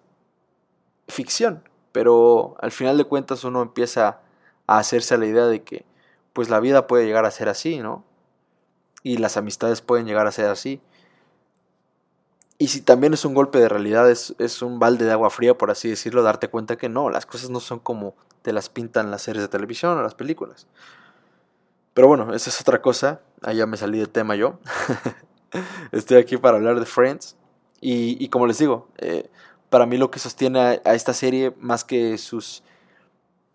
ficción. 1.07 1.69
Pero 1.93 2.57
al 2.61 2.71
final 2.73 2.97
de 2.97 3.05
cuentas 3.05 3.45
uno 3.45 3.63
empieza 3.63 4.21
a 4.67 4.79
hacerse 4.79 5.15
a 5.15 5.19
la 5.19 5.27
idea 5.27 5.47
de 5.47 5.63
que 5.63 5.85
pues 6.33 6.49
la 6.49 6.61
vida 6.61 6.87
puede 6.87 7.07
llegar 7.07 7.25
a 7.25 7.31
ser 7.31 7.49
así, 7.49 7.79
¿no? 7.79 8.05
Y 9.03 9.17
las 9.17 9.37
amistades 9.37 9.81
pueden 9.81 10.07
llegar 10.07 10.27
a 10.27 10.33
ser 10.33 10.47
así. 10.47 10.81
Y 12.59 12.69
si 12.69 12.83
también 12.83 13.15
es 13.15 13.25
un 13.25 13.35
golpe 13.35 13.59
de 13.59 13.69
realidad, 13.69 14.11
es, 14.11 14.35
es, 14.39 14.61
un 14.61 14.79
balde 14.79 15.07
de 15.07 15.13
agua 15.13 15.31
fría, 15.31 15.57
por 15.57 15.71
así 15.71 15.89
decirlo, 15.89 16.23
darte 16.23 16.49
cuenta 16.49 16.77
que 16.77 16.91
no, 16.91 17.09
las 17.09 17.25
cosas 17.25 17.49
no 17.49 17.59
son 17.59 17.79
como 17.79 18.15
te 18.43 18.53
las 18.53 18.69
pintan 18.69 19.11
las 19.11 19.23
series 19.23 19.43
de 19.43 19.49
televisión 19.49 19.97
o 19.97 20.03
las 20.03 20.15
películas. 20.15 20.67
Pero 21.95 22.09
bueno, 22.09 22.35
esa 22.35 22.51
es 22.51 22.61
otra 22.61 22.81
cosa. 22.81 23.21
Allá 23.43 23.67
me 23.67 23.77
salí 23.77 23.99
del 23.99 24.11
tema 24.11 24.37
yo. 24.37 24.59
Estoy 25.93 26.19
aquí 26.19 26.37
para 26.37 26.57
hablar 26.57 26.79
de 26.79 26.87
Friends. 26.87 27.37
Y, 27.81 28.23
y 28.23 28.29
como 28.29 28.47
les 28.47 28.59
digo, 28.59 28.89
eh, 28.99 29.31
para 29.71 29.87
mí 29.87 29.97
lo 29.97 30.11
que 30.11 30.19
sostiene 30.19 30.81
a, 30.85 30.95
esta 30.95 31.15
serie, 31.15 31.55
más 31.59 31.85
que 31.85 32.19
sus 32.19 32.63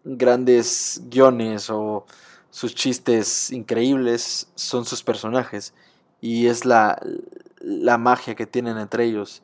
grandes 0.04 1.02
guiones 1.10 1.70
o 1.70 2.06
sus 2.50 2.74
chistes 2.74 3.52
increíbles, 3.52 4.48
son 4.56 4.86
sus 4.86 5.04
personajes. 5.04 5.74
Y 6.22 6.48
es 6.48 6.66
la, 6.66 7.00
la 7.60 7.98
magia 7.98 8.36
que 8.36 8.48
tienen 8.48 8.78
entre 8.78 9.04
ellos. 9.04 9.44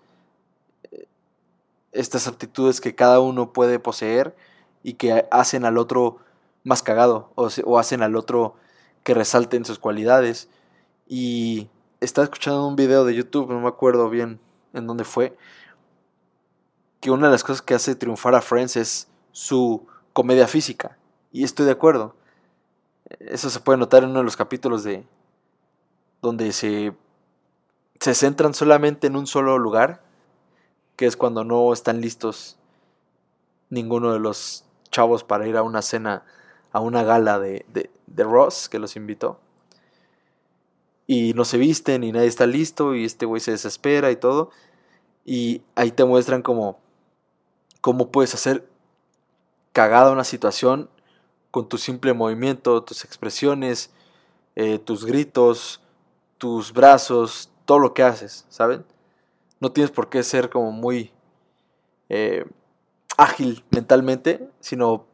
Estas 1.92 2.28
aptitudes 2.28 2.80
que 2.80 2.96
cada 2.96 3.20
uno 3.20 3.52
puede 3.52 3.78
poseer 3.78 4.34
y 4.82 4.94
que 4.94 5.28
hacen 5.30 5.66
al 5.66 5.78
otro 5.78 6.20
más 6.64 6.82
cagado 6.82 7.32
o, 7.36 7.50
o 7.66 7.80
hacen 7.80 8.02
al 8.02 8.16
otro 8.16 8.56
que 9.04 9.14
resalten 9.14 9.66
sus 9.66 9.78
cualidades. 9.78 10.48
Y 11.06 11.68
estaba 12.00 12.24
escuchando 12.24 12.66
un 12.66 12.78
video 12.78 13.04
de 13.04 13.14
YouTube, 13.14 13.52
no 13.52 13.60
me 13.60 13.68
acuerdo 13.68 14.10
bien 14.10 14.40
en 14.74 14.88
dónde 14.88 15.04
fue, 15.04 15.36
que 17.02 17.12
una 17.12 17.28
de 17.28 17.34
las 17.34 17.44
cosas 17.44 17.62
que 17.62 17.74
hace 17.74 17.96
triunfar 17.96 18.36
a 18.36 18.42
Friends 18.42 18.78
es 18.78 19.08
su 19.32 19.86
comedia 20.14 20.48
física. 20.48 20.98
Y 21.34 21.44
estoy 21.44 21.66
de 21.66 21.74
acuerdo. 21.74 22.16
Eso 23.20 23.50
se 23.50 23.60
puede 23.60 23.78
notar 23.78 24.04
en 24.04 24.12
uno 24.12 24.20
de 24.20 24.26
los 24.26 24.38
capítulos 24.38 24.84
de 24.84 25.06
donde 26.22 26.54
se 26.54 26.94
se 28.02 28.16
centran 28.16 28.56
solamente 28.56 29.06
en 29.06 29.16
un 29.16 29.28
solo 29.28 29.60
lugar, 29.60 30.02
que 30.96 31.06
es 31.06 31.16
cuando 31.16 31.44
no 31.44 31.72
están 31.72 32.02
listos 32.02 32.58
ninguno 33.70 34.12
de 34.12 34.18
los 34.18 34.66
chavos 34.90 35.24
para 35.24 35.48
ir 35.48 35.56
a 35.56 35.62
una 35.62 35.84
cena, 35.84 36.26
a 36.72 36.80
una 36.80 37.04
gala 37.04 37.38
de, 37.38 37.64
de, 37.72 37.92
de 38.08 38.24
Ross 38.24 38.70
que 38.70 38.80
los 38.80 38.96
invitó. 38.96 39.40
Y 41.06 41.34
no 41.36 41.46
se 41.46 41.60
visten 41.60 42.04
y 42.04 42.12
nadie 42.12 42.26
está 42.26 42.48
listo 42.48 42.96
y 42.96 43.06
este 43.06 43.28
güey 43.28 43.40
se 43.40 43.52
desespera 43.52 44.10
y 44.10 44.16
todo. 44.16 44.50
Y 45.24 45.62
ahí 45.76 45.92
te 45.92 46.04
muestran 46.04 46.42
cómo, 46.42 46.80
cómo 47.82 48.12
puedes 48.12 48.34
hacer 48.34 48.68
cagada 49.74 50.12
una 50.12 50.24
situación 50.24 50.90
con 51.50 51.68
tu 51.68 51.78
simple 51.78 52.14
movimiento, 52.14 52.84
tus 52.84 53.04
expresiones, 53.04 53.92
eh, 54.56 54.80
tus 54.80 55.06
gritos, 55.06 55.82
tus 56.38 56.72
brazos, 56.74 57.52
todo 57.66 57.80
lo 57.80 57.94
que 57.94 58.04
haces, 58.04 58.46
¿saben? 58.50 58.86
No 59.60 59.72
tienes 59.72 59.92
por 59.92 60.10
qué 60.10 60.24
ser 60.24 60.50
como 60.50 60.72
muy 60.72 61.12
eh, 62.10 62.46
ágil 63.18 63.64
mentalmente, 63.70 64.50
sino 64.60 65.06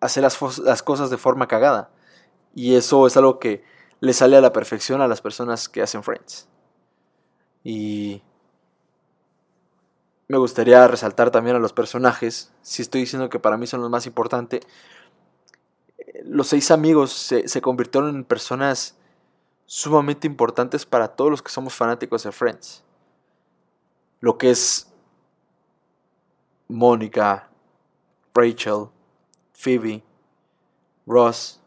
hacer 0.00 0.22
las, 0.22 0.58
las, 0.58 0.82
cosas 0.82 1.10
de 1.10 1.18
forma 1.18 1.48
cagada. 1.48 1.90
Y 2.54 2.76
eso 2.76 3.06
es 3.06 3.16
algo 3.16 3.38
que 3.38 3.64
le 4.00 4.12
sale 4.12 4.36
a 4.36 4.40
la 4.40 4.52
perfección 4.52 5.00
a 5.00 5.08
las 5.08 5.20
personas 5.20 5.68
que 5.68 5.82
hacen 5.82 6.02
Friends. 6.02 6.48
Y 7.64 8.22
me 10.28 10.36
gustaría 10.36 10.86
resaltar 10.86 11.30
también 11.30 11.56
a 11.56 11.58
los 11.58 11.72
personajes. 11.72 12.52
Si 12.62 12.82
estoy 12.82 13.00
diciendo 13.00 13.30
que 13.30 13.40
para 13.40 13.56
mí 13.56 13.66
son 13.66 13.80
los 13.80 13.90
más 13.90 14.06
importantes, 14.06 14.60
los 16.24 16.48
seis 16.48 16.70
amigos 16.70 17.12
se, 17.12 17.48
se 17.48 17.62
convirtieron 17.62 18.14
en 18.14 18.24
personas 18.24 18.96
sumamente 19.64 20.26
importantes 20.26 20.84
para 20.84 21.08
todos 21.08 21.30
los 21.30 21.42
que 21.42 21.50
somos 21.50 21.74
fanáticos 21.74 22.24
de 22.24 22.32
Friends. 22.32 22.84
Lo 24.20 24.36
que 24.36 24.50
es 24.50 24.92
Mónica, 26.68 27.48
Rachel, 28.34 28.88
Phoebe, 29.52 30.02
Ross, 31.06 31.60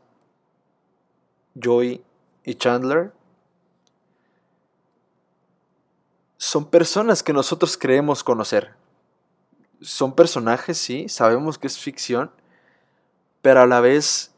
Joey 1.61 2.03
y 2.43 2.55
Chandler 2.55 3.11
son 6.41 6.65
personas 6.65 7.21
que 7.21 7.33
nosotros 7.33 7.77
creemos 7.77 8.23
conocer. 8.23 8.73
Son 9.79 10.15
personajes, 10.15 10.75
sí, 10.75 11.07
sabemos 11.07 11.59
que 11.59 11.67
es 11.67 11.77
ficción, 11.77 12.31
pero 13.43 13.61
a 13.61 13.67
la 13.67 13.79
vez 13.79 14.31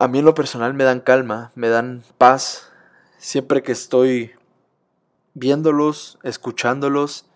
a 0.00 0.08
mí 0.08 0.18
en 0.18 0.24
lo 0.24 0.34
personal 0.34 0.74
me 0.74 0.82
dan 0.82 0.98
calma, 0.98 1.52
me 1.54 1.68
dan 1.68 2.02
paz. 2.18 2.68
Siempre 3.18 3.62
que 3.62 3.70
estoy 3.70 4.32
viéndolos, 5.34 6.18
escuchándolos, 6.24 7.26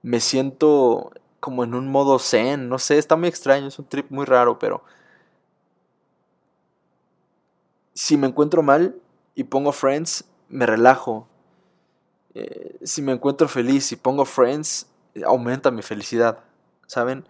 me 0.00 0.20
siento 0.20 1.12
como 1.40 1.62
en 1.62 1.74
un 1.74 1.88
modo 1.88 2.18
zen, 2.18 2.70
no 2.70 2.78
sé, 2.78 2.96
está 2.96 3.16
muy 3.16 3.28
extraño, 3.28 3.66
es 3.66 3.78
un 3.78 3.84
trip 3.84 4.10
muy 4.10 4.24
raro, 4.24 4.58
pero 4.58 4.82
si 7.92 8.16
me 8.16 8.28
encuentro 8.28 8.62
mal 8.62 8.98
y 9.34 9.44
pongo 9.44 9.72
Friends, 9.72 10.24
me 10.48 10.64
relajo. 10.64 11.28
Eh, 12.38 12.76
si 12.82 13.00
me 13.00 13.12
encuentro 13.12 13.48
feliz 13.48 13.90
y 13.92 13.96
pongo 13.96 14.26
Friends, 14.26 14.86
aumenta 15.24 15.70
mi 15.70 15.80
felicidad, 15.80 16.40
¿saben? 16.86 17.24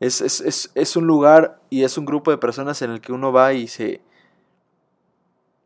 Es, 0.00 0.22
es, 0.22 0.40
es, 0.40 0.70
es, 0.74 0.96
un 0.96 1.06
lugar 1.06 1.60
y 1.68 1.84
es 1.84 1.98
un 1.98 2.06
grupo 2.06 2.30
de 2.30 2.38
personas 2.38 2.80
en 2.80 2.90
el 2.90 3.02
que 3.02 3.12
uno 3.12 3.32
va 3.32 3.52
y 3.52 3.68
se, 3.68 4.00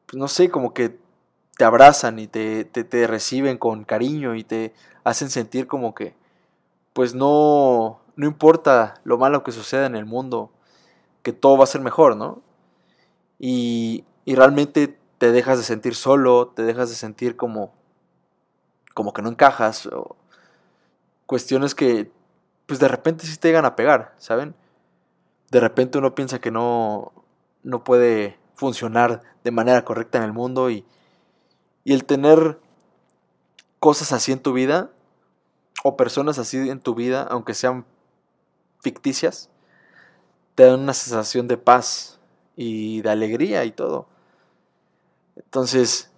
pues 0.06 0.18
no 0.18 0.26
sé, 0.26 0.50
como 0.50 0.74
que 0.74 0.98
te 1.56 1.64
abrazan 1.64 2.18
y 2.18 2.26
te, 2.26 2.64
te, 2.64 2.82
te 2.82 3.06
reciben 3.06 3.58
con 3.58 3.84
cariño 3.84 4.34
y 4.34 4.42
te 4.42 4.74
hacen 5.04 5.30
sentir 5.30 5.68
como 5.68 5.94
que, 5.94 6.16
pues 6.94 7.14
no, 7.14 8.00
no 8.16 8.26
importa 8.26 9.00
lo 9.04 9.18
malo 9.18 9.44
que 9.44 9.52
suceda 9.52 9.86
en 9.86 9.94
el 9.94 10.04
mundo, 10.04 10.50
que 11.22 11.32
todo 11.32 11.56
va 11.58 11.62
a 11.62 11.68
ser 11.68 11.80
mejor, 11.80 12.16
¿no? 12.16 12.42
Y, 13.38 14.04
y 14.24 14.34
realmente 14.34 14.98
te 15.18 15.30
dejas 15.30 15.58
de 15.58 15.64
sentir 15.64 15.94
solo, 15.94 16.48
te 16.48 16.64
dejas 16.64 16.90
de 16.90 16.96
sentir 16.96 17.36
como, 17.36 17.77
como 18.98 19.12
que 19.12 19.22
no 19.22 19.28
encajas, 19.28 19.86
o 19.86 20.16
cuestiones 21.24 21.76
que 21.76 22.10
pues 22.66 22.80
de 22.80 22.88
repente 22.88 23.28
sí 23.28 23.36
te 23.36 23.46
llegan 23.46 23.64
a 23.64 23.76
pegar, 23.76 24.12
¿saben? 24.18 24.56
De 25.52 25.60
repente 25.60 25.98
uno 25.98 26.16
piensa 26.16 26.40
que 26.40 26.50
no, 26.50 27.12
no 27.62 27.84
puede 27.84 28.40
funcionar 28.56 29.22
de 29.44 29.52
manera 29.52 29.84
correcta 29.84 30.18
en 30.18 30.24
el 30.24 30.32
mundo 30.32 30.68
y, 30.68 30.84
y 31.84 31.92
el 31.92 32.06
tener 32.06 32.58
cosas 33.78 34.10
así 34.10 34.32
en 34.32 34.40
tu 34.40 34.52
vida 34.52 34.90
o 35.84 35.96
personas 35.96 36.40
así 36.40 36.68
en 36.68 36.80
tu 36.80 36.96
vida, 36.96 37.22
aunque 37.30 37.54
sean 37.54 37.86
ficticias, 38.80 39.48
te 40.56 40.64
dan 40.64 40.80
una 40.80 40.92
sensación 40.92 41.46
de 41.46 41.56
paz 41.56 42.18
y 42.56 43.00
de 43.02 43.10
alegría 43.10 43.64
y 43.64 43.70
todo. 43.70 44.08
Entonces, 45.36 46.10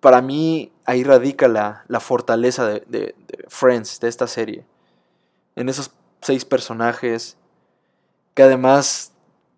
para 0.00 0.22
mí 0.22 0.72
ahí 0.84 1.04
radica 1.04 1.48
la, 1.48 1.84
la 1.88 2.00
fortaleza 2.00 2.66
de, 2.66 2.80
de, 2.86 3.14
de 3.28 3.44
Friends, 3.48 4.00
de 4.00 4.08
esta 4.08 4.26
serie. 4.26 4.64
En 5.56 5.68
esos 5.68 5.92
seis 6.20 6.44
personajes, 6.44 7.36
que 8.34 8.42
además, 8.42 9.12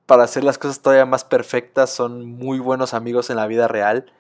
para 0.07 0.25
hacer 0.25 0.45
las 0.45 0.59
cosas 0.59 0.81
todavía 0.81 1.07
más 1.07 1.25
perfectas, 1.25 1.91
son 1.91 2.27
muy 2.27 2.59
buenos 2.59 2.95
amigos 2.95 3.31
en 3.31 3.37
la 3.37 3.47
vida 3.47 3.69
real. 3.69 4.13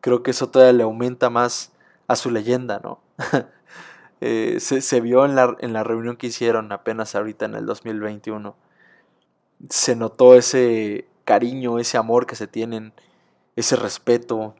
Creo 0.00 0.22
que 0.22 0.30
eso 0.30 0.48
todavía 0.48 0.72
le 0.72 0.82
aumenta 0.84 1.30
más 1.30 1.72
a 2.06 2.16
su 2.16 2.30
leyenda, 2.30 2.80
¿no? 2.82 3.00
eh, 4.20 4.58
se, 4.60 4.80
se, 4.80 5.00
vio 5.00 5.24
en 5.24 5.34
la, 5.34 5.56
en 5.60 5.72
la 5.72 5.84
reunión 5.84 6.16
que 6.16 6.28
hicieron 6.28 6.70
apenas 6.72 7.14
ahorita 7.14 7.46
en 7.46 7.54
el 7.54 7.66
2021. 7.66 8.56
Se 9.68 9.96
notó 9.96 10.34
ese 10.34 11.08
cariño, 11.24 11.78
ese 11.78 11.98
amor 11.98 12.26
que 12.26 12.36
se 12.36 12.46
tienen, 12.46 12.92
ese 13.56 13.74
respeto, 13.74 14.54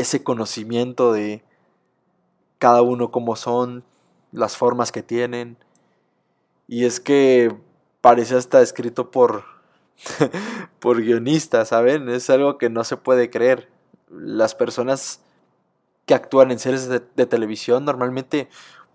ese 0.00 0.22
conocimiento 0.22 1.12
de 1.12 1.44
cada 2.58 2.82
uno 2.82 3.10
como 3.10 3.36
son, 3.36 3.84
las 4.32 4.56
formas 4.56 4.92
que 4.92 5.02
tienen. 5.02 5.56
Y 6.68 6.84
es 6.84 7.00
que 7.00 7.54
parece 8.00 8.36
hasta 8.36 8.62
escrito 8.62 9.10
por, 9.10 9.44
por 10.78 11.02
guionistas, 11.02 11.68
¿saben? 11.68 12.08
Es 12.08 12.30
algo 12.30 12.58
que 12.58 12.70
no 12.70 12.84
se 12.84 12.96
puede 12.96 13.30
creer. 13.30 13.68
Las 14.08 14.54
personas 14.54 15.20
que 16.06 16.14
actúan 16.14 16.50
en 16.50 16.58
series 16.58 16.88
de, 16.88 17.00
de, 17.00 17.26
televisión 17.26 17.84
normalmente 17.84 18.48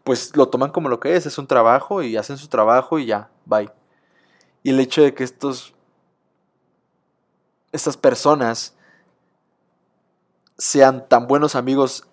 pues 0.04 0.36
lo 0.36 0.50
toman 0.50 0.72
como 0.72 0.90
lo 0.90 1.00
que 1.00 1.16
es, 1.16 1.26
es 1.26 1.38
un 1.38 1.48
trabajo 1.48 2.04
y 2.04 2.18
hacen 2.18 2.38
su 2.38 2.48
trabajo 2.48 3.00
y 3.00 3.08
ya, 3.08 3.30
bye. 3.46 3.72
Y 4.62 4.72
el 4.72 4.80
hecho 4.80 5.02
de 5.02 5.14
que 5.14 5.24
estos 5.24 5.76
estas 7.76 7.98
personas 7.98 8.75
sean 10.58 11.08
tan 11.08 11.28
buenos 11.28 11.56
amigos 11.56 12.08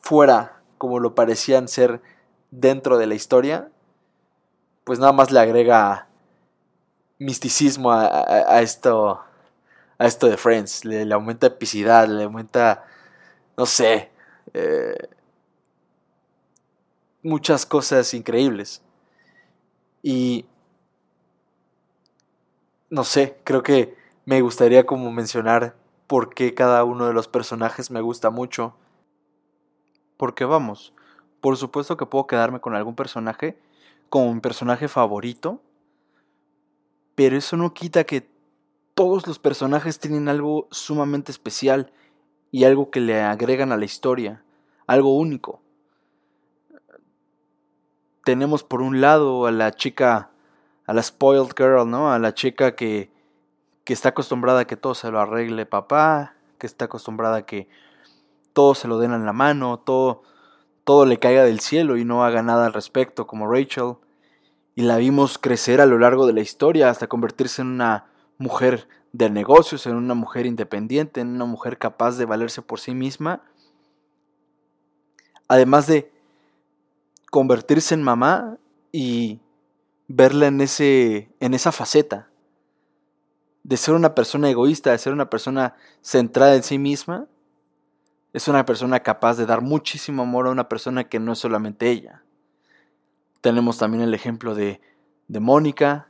fuera 0.00 0.60
como 0.78 1.00
lo 1.00 1.14
parecían 1.14 1.68
ser 1.68 2.02
dentro 2.50 2.98
de 2.98 3.06
la 3.06 3.14
historia, 3.14 3.70
pues 4.84 4.98
nada 4.98 5.12
más 5.12 5.30
le 5.30 5.40
agrega 5.40 6.08
misticismo 7.18 7.92
a, 7.92 8.60
esto 8.60 9.20
a 9.96 10.06
esto 10.06 10.28
de 10.28 10.36
Friends, 10.36 10.84
le, 10.84 11.04
le, 11.04 11.14
aumenta 11.14 11.46
epicidad, 11.46 12.08
le 12.08 12.24
aumenta, 12.24 12.84
no 13.56 13.64
sé, 13.64 14.10
eh, 14.52 15.08
muchas 17.22 17.64
cosas 17.64 18.12
increíbles. 18.12 18.82
Y, 20.02 20.46
no 22.90 23.04
sé, 23.04 23.38
creo 23.44 23.62
que 23.62 23.96
me 24.26 24.40
gustaría 24.40 24.84
como 24.84 25.10
mencionar 25.10 25.74
por 26.06 26.34
qué 26.34 26.54
cada 26.54 26.84
uno 26.84 27.06
de 27.06 27.12
los 27.12 27.28
personajes 27.28 27.90
me 27.90 28.00
gusta 28.00 28.30
mucho. 28.30 28.74
Porque 30.16 30.44
vamos, 30.44 30.92
por 31.40 31.56
supuesto 31.56 31.96
que 31.96 32.06
puedo 32.06 32.26
quedarme 32.26 32.60
con 32.60 32.74
algún 32.74 32.94
personaje 32.94 33.58
como 34.08 34.32
mi 34.32 34.40
personaje 34.40 34.88
favorito, 34.88 35.60
pero 37.14 37.36
eso 37.36 37.56
no 37.56 37.74
quita 37.74 38.04
que 38.04 38.28
todos 38.94 39.26
los 39.26 39.38
personajes 39.38 39.98
tienen 39.98 40.28
algo 40.28 40.68
sumamente 40.70 41.32
especial 41.32 41.92
y 42.50 42.64
algo 42.64 42.90
que 42.90 43.00
le 43.00 43.20
agregan 43.20 43.72
a 43.72 43.76
la 43.76 43.84
historia, 43.84 44.44
algo 44.86 45.16
único. 45.16 45.60
Tenemos 48.24 48.62
por 48.62 48.80
un 48.80 49.00
lado 49.00 49.46
a 49.46 49.50
la 49.50 49.72
chica, 49.72 50.30
a 50.86 50.94
la 50.94 51.02
spoiled 51.02 51.52
girl, 51.56 51.90
¿no? 51.90 52.12
A 52.12 52.18
la 52.18 52.32
chica 52.34 52.76
que, 52.76 53.10
que 53.84 53.92
está 53.92 54.10
acostumbrada 54.10 54.60
a 54.60 54.64
que 54.66 54.76
todo 54.76 54.94
se 54.94 55.10
lo 55.10 55.20
arregle 55.20 55.66
papá, 55.66 56.34
que 56.58 56.66
está 56.66 56.86
acostumbrada 56.86 57.36
a 57.36 57.46
que 57.46 57.68
todo 58.54 58.74
se 58.74 58.88
lo 58.88 58.98
den 58.98 59.12
en 59.12 59.26
la 59.26 59.32
mano, 59.32 59.78
todo, 59.78 60.22
todo 60.84 61.04
le 61.04 61.18
caiga 61.18 61.44
del 61.44 61.60
cielo 61.60 61.96
y 61.96 62.04
no 62.04 62.24
haga 62.24 62.42
nada 62.42 62.66
al 62.66 62.72
respecto, 62.72 63.26
como 63.26 63.46
Rachel. 63.46 63.96
Y 64.74 64.82
la 64.82 64.96
vimos 64.96 65.38
crecer 65.38 65.80
a 65.80 65.86
lo 65.86 65.98
largo 65.98 66.26
de 66.26 66.32
la 66.32 66.40
historia 66.40 66.88
hasta 66.88 67.06
convertirse 67.06 67.62
en 67.62 67.68
una 67.68 68.06
mujer 68.38 68.88
de 69.12 69.30
negocios, 69.30 69.86
en 69.86 69.94
una 69.94 70.14
mujer 70.14 70.46
independiente, 70.46 71.20
en 71.20 71.28
una 71.28 71.44
mujer 71.44 71.78
capaz 71.78 72.16
de 72.16 72.24
valerse 72.24 72.62
por 72.62 72.80
sí 72.80 72.94
misma. 72.94 73.42
Además 75.46 75.86
de 75.86 76.10
convertirse 77.30 77.94
en 77.94 78.02
mamá 78.02 78.56
y 78.90 79.40
verla 80.08 80.46
en, 80.46 80.60
ese, 80.60 81.28
en 81.40 81.54
esa 81.54 81.70
faceta 81.70 82.28
de 83.64 83.76
ser 83.78 83.94
una 83.94 84.14
persona 84.14 84.50
egoísta, 84.50 84.92
de 84.92 84.98
ser 84.98 85.12
una 85.12 85.30
persona 85.30 85.74
centrada 86.02 86.54
en 86.54 86.62
sí 86.62 86.78
misma, 86.78 87.26
es 88.34 88.46
una 88.46 88.64
persona 88.66 89.00
capaz 89.00 89.36
de 89.36 89.46
dar 89.46 89.62
muchísimo 89.62 90.22
amor 90.22 90.46
a 90.46 90.50
una 90.50 90.68
persona 90.68 91.04
que 91.04 91.18
no 91.18 91.32
es 91.32 91.38
solamente 91.38 91.90
ella. 91.90 92.22
Tenemos 93.40 93.78
también 93.78 94.02
el 94.02 94.12
ejemplo 94.12 94.54
de, 94.54 94.80
de 95.28 95.40
Mónica, 95.40 96.08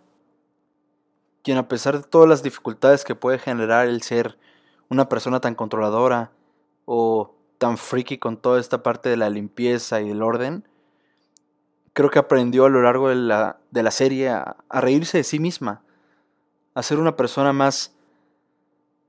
quien 1.43 1.59
a 1.59 1.69
pesar 1.69 1.99
de 1.99 2.09
todas 2.09 2.29
las 2.29 2.43
dificultades 2.43 3.05
que 3.05 3.15
puede 3.15 3.39
generar 3.39 3.87
el 3.87 4.03
ser 4.03 4.39
una 4.89 5.09
persona 5.09 5.41
tan 5.41 5.55
controladora 5.55 6.33
o 6.87 7.37
tan 7.59 7.79
friki 7.79 8.19
con 8.19 8.37
toda 8.37 8.59
esta 8.59 8.83
parte 8.83 9.11
de 9.11 9.17
la 9.17 9.31
limpieza 9.31 10.01
y 10.01 10.09
del 10.09 10.23
orden, 10.23 10.67
creo 11.93 12.11
que 12.11 12.19
aprendió 12.19 12.65
a 12.65 12.71
lo 12.71 12.83
largo 12.83 13.11
de 13.11 13.15
la, 13.17 13.59
de 13.71 13.83
la 13.83 13.91
serie 13.91 14.31
a, 14.31 14.57
a 14.69 14.81
reírse 14.81 15.19
de 15.19 15.25
sí 15.25 15.39
misma, 15.39 15.83
a 16.75 16.83
ser 16.83 16.99
una 16.99 17.17
persona 17.17 17.53
más 17.53 17.93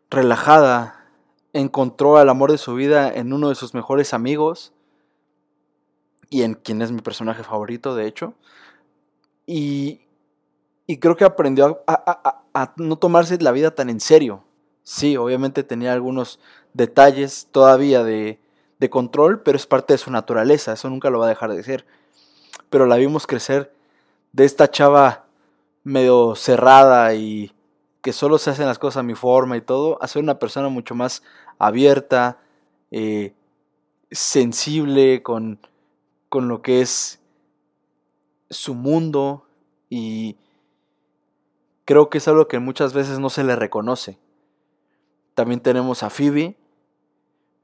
relajada, 0.09 1.05
encontró 1.53 2.17
al 2.17 2.29
amor 2.29 2.51
de 2.51 2.57
su 2.57 2.75
vida 2.75 3.13
en 3.13 3.33
uno 3.33 3.49
de 3.49 3.55
sus 3.55 3.73
mejores 3.73 4.13
amigos 4.13 4.71
y 6.29 6.43
en 6.43 6.53
quien 6.53 6.81
es 6.81 6.91
mi 6.91 7.01
personaje 7.01 7.43
favorito, 7.43 7.95
de 7.95 8.07
hecho. 8.07 8.33
Y, 9.45 10.01
y 10.85 10.97
creo 10.97 11.15
que 11.15 11.25
aprendió 11.25 11.83
a, 11.87 12.43
a, 12.53 12.73
no 12.77 12.97
tomarse 12.97 13.37
la 13.41 13.51
vida 13.51 13.71
tan 13.71 13.89
en 13.89 13.99
serio. 13.99 14.43
Sí, 14.83 15.17
obviamente 15.17 15.63
tenía 15.63 15.93
algunos 15.93 16.39
detalles 16.73 17.47
todavía 17.51 18.03
de, 18.03 18.39
de 18.79 18.89
control, 18.89 19.41
pero 19.41 19.57
es 19.57 19.65
parte 19.65 19.93
de 19.93 19.97
su 19.97 20.11
naturaleza, 20.11 20.73
eso 20.73 20.89
nunca 20.89 21.09
lo 21.09 21.19
va 21.19 21.25
a 21.25 21.29
dejar 21.29 21.51
de 21.51 21.63
ser. 21.63 21.85
Pero 22.69 22.85
la 22.85 22.97
vimos 22.97 23.25
crecer 23.25 23.73
de 24.33 24.45
esta 24.45 24.69
chava 24.69 25.25
medio 25.83 26.35
cerrada 26.35 27.13
y 27.13 27.54
que 28.05 28.13
solo 28.13 28.37
se 28.37 28.51
hacen 28.51 28.67
las 28.67 28.77
cosas 28.77 28.97
a 28.97 29.03
mi 29.03 29.15
forma 29.15 29.57
y 29.57 29.61
todo, 29.61 29.97
a 29.99 30.07
ser 30.07 30.21
una 30.21 30.37
persona 30.37 30.69
mucho 30.69 30.93
más 30.93 31.23
abierta, 31.57 32.37
eh, 32.91 33.33
sensible 34.11 35.23
con, 35.23 35.59
con 36.29 36.47
lo 36.47 36.61
que 36.61 36.81
es 36.81 37.19
su 38.51 38.75
mundo 38.75 39.47
y 39.89 40.37
creo 41.85 42.11
que 42.11 42.19
es 42.19 42.27
algo 42.27 42.47
que 42.47 42.59
muchas 42.59 42.93
veces 42.93 43.17
no 43.17 43.31
se 43.31 43.43
le 43.43 43.55
reconoce. 43.55 44.19
También 45.33 45.59
tenemos 45.59 46.03
a 46.03 46.11
Phoebe, 46.11 46.55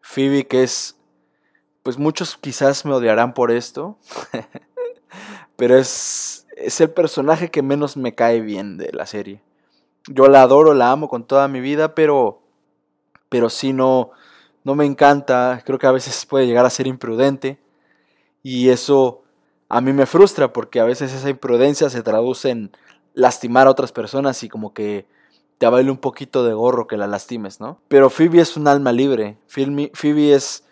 Phoebe 0.01 0.47
que 0.47 0.63
es, 0.63 0.97
pues 1.83 1.99
muchos 1.99 2.35
quizás 2.35 2.83
me 2.83 2.93
odiarán 2.93 3.35
por 3.35 3.51
esto, 3.51 3.99
pero 5.55 5.77
es, 5.77 6.47
es 6.57 6.81
el 6.81 6.89
personaje 6.89 7.51
que 7.51 7.61
menos 7.61 7.95
me 7.95 8.15
cae 8.15 8.41
bien 8.41 8.79
de 8.79 8.91
la 8.91 9.05
serie. 9.05 9.39
Yo 10.07 10.27
la 10.27 10.41
adoro, 10.41 10.73
la 10.73 10.91
amo 10.91 11.07
con 11.07 11.25
toda 11.25 11.47
mi 11.47 11.59
vida, 11.59 11.93
pero, 11.93 12.41
pero 13.29 13.49
sí 13.49 13.73
no, 13.73 14.11
no 14.63 14.75
me 14.75 14.85
encanta. 14.85 15.61
Creo 15.65 15.79
que 15.79 15.87
a 15.87 15.91
veces 15.91 16.25
puede 16.25 16.47
llegar 16.47 16.65
a 16.65 16.69
ser 16.69 16.87
imprudente. 16.87 17.59
Y 18.43 18.69
eso 18.69 19.21
a 19.69 19.79
mí 19.81 19.93
me 19.93 20.05
frustra 20.05 20.51
porque 20.51 20.79
a 20.79 20.85
veces 20.85 21.13
esa 21.13 21.29
imprudencia 21.29 21.89
se 21.89 22.03
traduce 22.03 22.49
en 22.49 22.71
lastimar 23.13 23.67
a 23.67 23.71
otras 23.71 23.91
personas 23.91 24.43
y 24.43 24.49
como 24.49 24.73
que 24.73 25.05
te 25.57 25.67
baile 25.67 25.91
un 25.91 25.97
poquito 25.97 26.43
de 26.43 26.53
gorro 26.53 26.87
que 26.87 26.97
la 26.97 27.05
lastimes, 27.05 27.59
¿no? 27.59 27.79
Pero 27.87 28.09
Phoebe 28.09 28.41
es 28.41 28.57
un 28.57 28.67
alma 28.67 28.91
libre. 28.91 29.37
Phoebe 29.47 30.33
es 30.33 30.65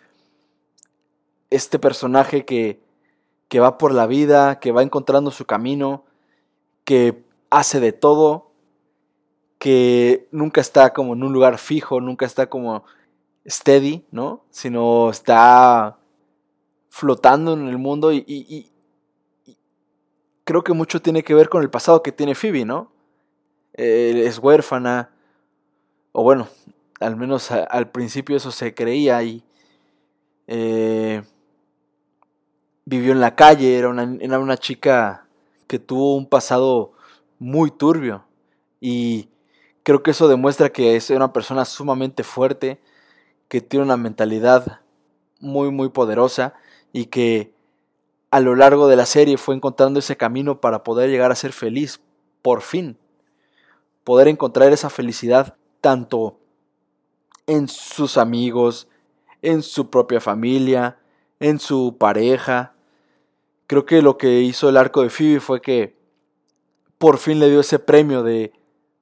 este 1.50 1.78
personaje 1.78 2.44
que, 2.44 2.80
que 3.48 3.60
va 3.60 3.78
por 3.78 3.94
la 3.94 4.06
vida, 4.06 4.58
que 4.58 4.72
va 4.72 4.82
encontrando 4.82 5.30
su 5.30 5.44
camino, 5.44 6.04
que 6.84 7.24
hace 7.50 7.78
de 7.78 7.92
todo 7.92 8.49
que 9.60 10.26
nunca 10.32 10.62
está 10.62 10.94
como 10.94 11.12
en 11.12 11.22
un 11.22 11.34
lugar 11.34 11.58
fijo, 11.58 12.00
nunca 12.00 12.24
está 12.24 12.48
como 12.48 12.82
steady, 13.46 14.02
¿no? 14.10 14.42
Sino 14.50 15.10
está 15.10 15.98
flotando 16.88 17.52
en 17.52 17.68
el 17.68 17.76
mundo 17.76 18.10
y, 18.10 18.70
creo 20.44 20.64
que 20.64 20.72
mucho 20.72 21.02
tiene 21.02 21.22
que 21.22 21.34
ver 21.34 21.50
con 21.50 21.62
el 21.62 21.68
pasado 21.68 22.02
que 22.02 22.10
tiene 22.10 22.34
Phoebe, 22.34 22.64
¿no? 22.64 22.90
Es 23.74 24.38
huérfana, 24.38 25.10
o 26.12 26.22
bueno, 26.22 26.48
al 26.98 27.16
menos 27.16 27.50
al 27.50 27.90
principio 27.90 28.38
eso 28.38 28.50
se 28.52 28.74
creía 28.74 29.22
y 29.22 29.44
eh, 30.46 31.22
vivió 32.86 33.12
en 33.12 33.20
la 33.20 33.36
calle, 33.36 33.76
era 33.76 33.90
una, 33.90 34.16
era 34.20 34.38
una 34.38 34.56
chica 34.56 35.26
que 35.66 35.78
tuvo 35.78 36.16
un 36.16 36.26
pasado 36.26 36.92
muy 37.38 37.70
turbio 37.70 38.24
y 38.80 39.28
Creo 39.82 40.02
que 40.02 40.10
eso 40.10 40.28
demuestra 40.28 40.70
que 40.70 40.96
es 40.96 41.10
una 41.10 41.32
persona 41.32 41.64
sumamente 41.64 42.22
fuerte, 42.22 42.80
que 43.48 43.60
tiene 43.60 43.84
una 43.84 43.96
mentalidad 43.96 44.80
muy, 45.40 45.70
muy 45.70 45.88
poderosa 45.88 46.54
y 46.92 47.06
que 47.06 47.52
a 48.30 48.40
lo 48.40 48.54
largo 48.54 48.88
de 48.88 48.96
la 48.96 49.06
serie 49.06 49.38
fue 49.38 49.54
encontrando 49.54 49.98
ese 49.98 50.16
camino 50.16 50.60
para 50.60 50.84
poder 50.84 51.10
llegar 51.10 51.32
a 51.32 51.36
ser 51.36 51.52
feliz, 51.52 52.00
por 52.42 52.62
fin. 52.62 52.96
Poder 54.04 54.28
encontrar 54.28 54.72
esa 54.72 54.90
felicidad 54.90 55.56
tanto 55.80 56.38
en 57.46 57.66
sus 57.66 58.16
amigos, 58.16 58.88
en 59.42 59.62
su 59.62 59.90
propia 59.90 60.20
familia, 60.20 60.98
en 61.40 61.58
su 61.58 61.96
pareja. 61.98 62.74
Creo 63.66 63.86
que 63.86 64.02
lo 64.02 64.18
que 64.18 64.40
hizo 64.40 64.68
el 64.68 64.76
arco 64.76 65.02
de 65.02 65.10
Phoebe 65.10 65.40
fue 65.40 65.60
que 65.60 65.96
por 66.98 67.18
fin 67.18 67.40
le 67.40 67.48
dio 67.48 67.60
ese 67.60 67.78
premio 67.78 68.22
de, 68.22 68.52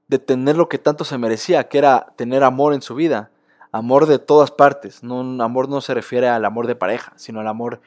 de 0.09 0.19
tener 0.19 0.57
lo 0.57 0.69
que 0.69 0.79
tanto 0.79 1.05
se 1.05 1.19
merecía, 1.19 1.69
que 1.69 1.79
era 1.79 2.13
tener 2.17 2.43
amor 2.43 2.75
en 2.75 2.83
su 2.83 2.95
vida. 2.95 3.31
Amor 3.71 4.07
de 4.07 4.19
todas 4.19 4.51
partes. 4.51 5.03
No, 5.03 5.21
amor 5.43 5.69
no 5.69 5.81
se 5.83 5.95
refiere 5.95 6.29
al 6.29 6.45
amor 6.45 6.67
de 6.67 6.75
pareja, 6.75 7.13
sino 7.17 7.41
al 7.41 7.49
amor 7.49 7.83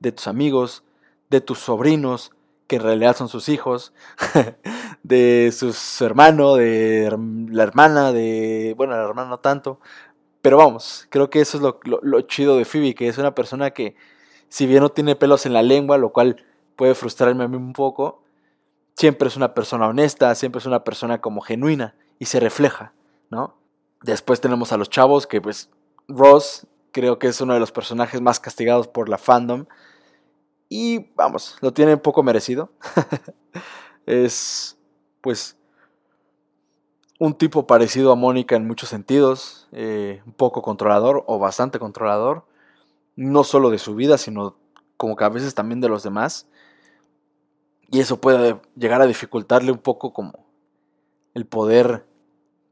de 0.00 0.12
tus 0.12 0.26
amigos, 0.26 0.82
de 1.28 1.42
tus 1.42 1.58
sobrinos, 1.58 2.32
que 2.66 2.76
en 2.76 2.82
realidad 2.82 3.16
son 3.16 3.28
sus 3.28 3.48
hijos, 3.48 3.92
de 5.02 5.52
su 5.52 6.04
hermano, 6.04 6.54
de 6.56 7.14
la 7.50 7.62
hermana, 7.62 8.12
de... 8.12 8.74
Bueno, 8.76 8.96
la 8.96 9.04
hermana 9.04 9.28
no 9.28 9.38
tanto. 9.38 9.80
Pero 10.40 10.56
vamos, 10.56 11.06
creo 11.10 11.28
que 11.28 11.40
eso 11.40 11.58
es 11.58 11.62
lo, 11.62 11.80
lo, 12.02 12.20
chido 12.22 12.56
de 12.56 12.64
Phoebe, 12.64 12.94
que 12.94 13.08
es 13.08 13.18
una 13.18 13.34
persona 13.34 13.72
que, 13.72 13.96
si 14.48 14.66
bien 14.66 14.80
no 14.80 14.88
tiene 14.88 15.16
pelos 15.16 15.44
en 15.44 15.52
la 15.52 15.62
lengua, 15.62 15.98
lo 15.98 16.12
cual 16.12 16.44
puede 16.76 16.94
frustrarme 16.94 17.44
a 17.44 17.48
mí 17.48 17.56
un 17.56 17.72
poco, 17.72 18.22
siempre 18.98 19.28
es 19.28 19.36
una 19.36 19.54
persona 19.54 19.86
honesta, 19.86 20.34
siempre 20.34 20.58
es 20.58 20.66
una 20.66 20.82
persona 20.82 21.20
como 21.20 21.40
genuina 21.40 21.94
y 22.18 22.24
se 22.24 22.40
refleja, 22.40 22.92
¿no? 23.30 23.54
Después 24.02 24.40
tenemos 24.40 24.72
a 24.72 24.76
los 24.76 24.90
chavos, 24.90 25.28
que 25.28 25.40
pues 25.40 25.70
Ross 26.08 26.66
creo 26.90 27.20
que 27.20 27.28
es 27.28 27.40
uno 27.40 27.54
de 27.54 27.60
los 27.60 27.70
personajes 27.70 28.20
más 28.20 28.40
castigados 28.40 28.88
por 28.88 29.08
la 29.08 29.16
fandom. 29.16 29.66
Y 30.68 31.12
vamos, 31.14 31.56
lo 31.60 31.72
tiene 31.72 31.94
un 31.94 32.00
poco 32.00 32.24
merecido. 32.24 32.72
es 34.06 34.76
pues 35.20 35.56
un 37.20 37.34
tipo 37.34 37.68
parecido 37.68 38.10
a 38.10 38.16
Mónica 38.16 38.56
en 38.56 38.66
muchos 38.66 38.88
sentidos, 38.88 39.68
eh, 39.70 40.22
un 40.26 40.32
poco 40.32 40.60
controlador 40.60 41.22
o 41.28 41.38
bastante 41.38 41.78
controlador, 41.78 42.46
no 43.14 43.44
solo 43.44 43.70
de 43.70 43.78
su 43.78 43.94
vida, 43.94 44.18
sino 44.18 44.56
como 44.96 45.14
que 45.14 45.22
a 45.22 45.28
veces 45.28 45.54
también 45.54 45.80
de 45.80 45.88
los 45.88 46.02
demás. 46.02 46.48
Y 47.90 48.00
eso 48.00 48.20
puede 48.20 48.60
llegar 48.76 49.00
a 49.00 49.06
dificultarle 49.06 49.72
un 49.72 49.78
poco 49.78 50.12
como 50.12 50.46
el 51.34 51.46
poder 51.46 52.04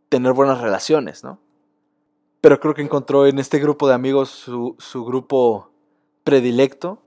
tener 0.09 0.33
buenas 0.33 0.61
relaciones, 0.61 1.25
¿no? 1.25 1.39
Pero 2.41 2.61
creo 2.61 2.75
que 2.75 2.83
encontró 2.83 3.27
en 3.27 3.39
este 3.39 3.59
grupo 3.59 3.89
de 3.89 3.95
amigos 3.95 4.31
su, 4.31 4.77
su 4.79 5.05
grupo 5.05 5.71
predilecto. 6.23 7.03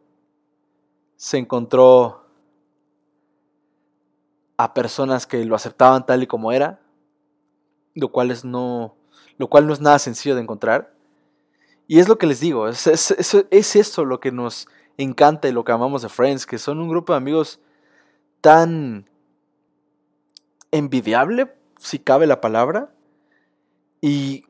Se 1.15 1.37
encontró 1.37 2.25
a 4.57 4.73
personas 4.73 5.25
que 5.25 5.45
lo 5.45 5.55
aceptaban 5.55 6.05
tal 6.05 6.23
y 6.23 6.27
como 6.27 6.51
era, 6.51 6.81
lo 7.93 8.11
cual 8.11 8.31
es 8.31 8.43
no, 8.43 8.95
lo 9.37 9.47
cual 9.47 9.67
no 9.67 9.73
es 9.73 9.79
nada 9.79 9.99
sencillo 9.99 10.35
de 10.35 10.41
encontrar. 10.41 10.93
Y 11.87 11.99
es 11.99 12.09
lo 12.09 12.17
que 12.17 12.27
les 12.27 12.39
digo, 12.39 12.67
es, 12.67 12.85
es, 12.85 13.11
es, 13.49 13.97
lo 13.97 14.19
que 14.19 14.31
nos 14.31 14.67
encanta 14.97 15.47
y 15.47 15.53
lo 15.53 15.63
que 15.63 15.71
amamos 15.71 16.01
de 16.01 16.09
Friends, 16.09 16.45
que 16.45 16.57
son 16.57 16.79
un 16.79 16.89
grupo 16.89 17.13
de 17.13 17.17
amigos 17.17 17.61
tan 18.41 19.09
envidiable, 20.71 21.53
si 21.77 21.99
cabe 21.99 22.27
la 22.27 22.41
palabra, 22.41 22.91
y 24.01 24.45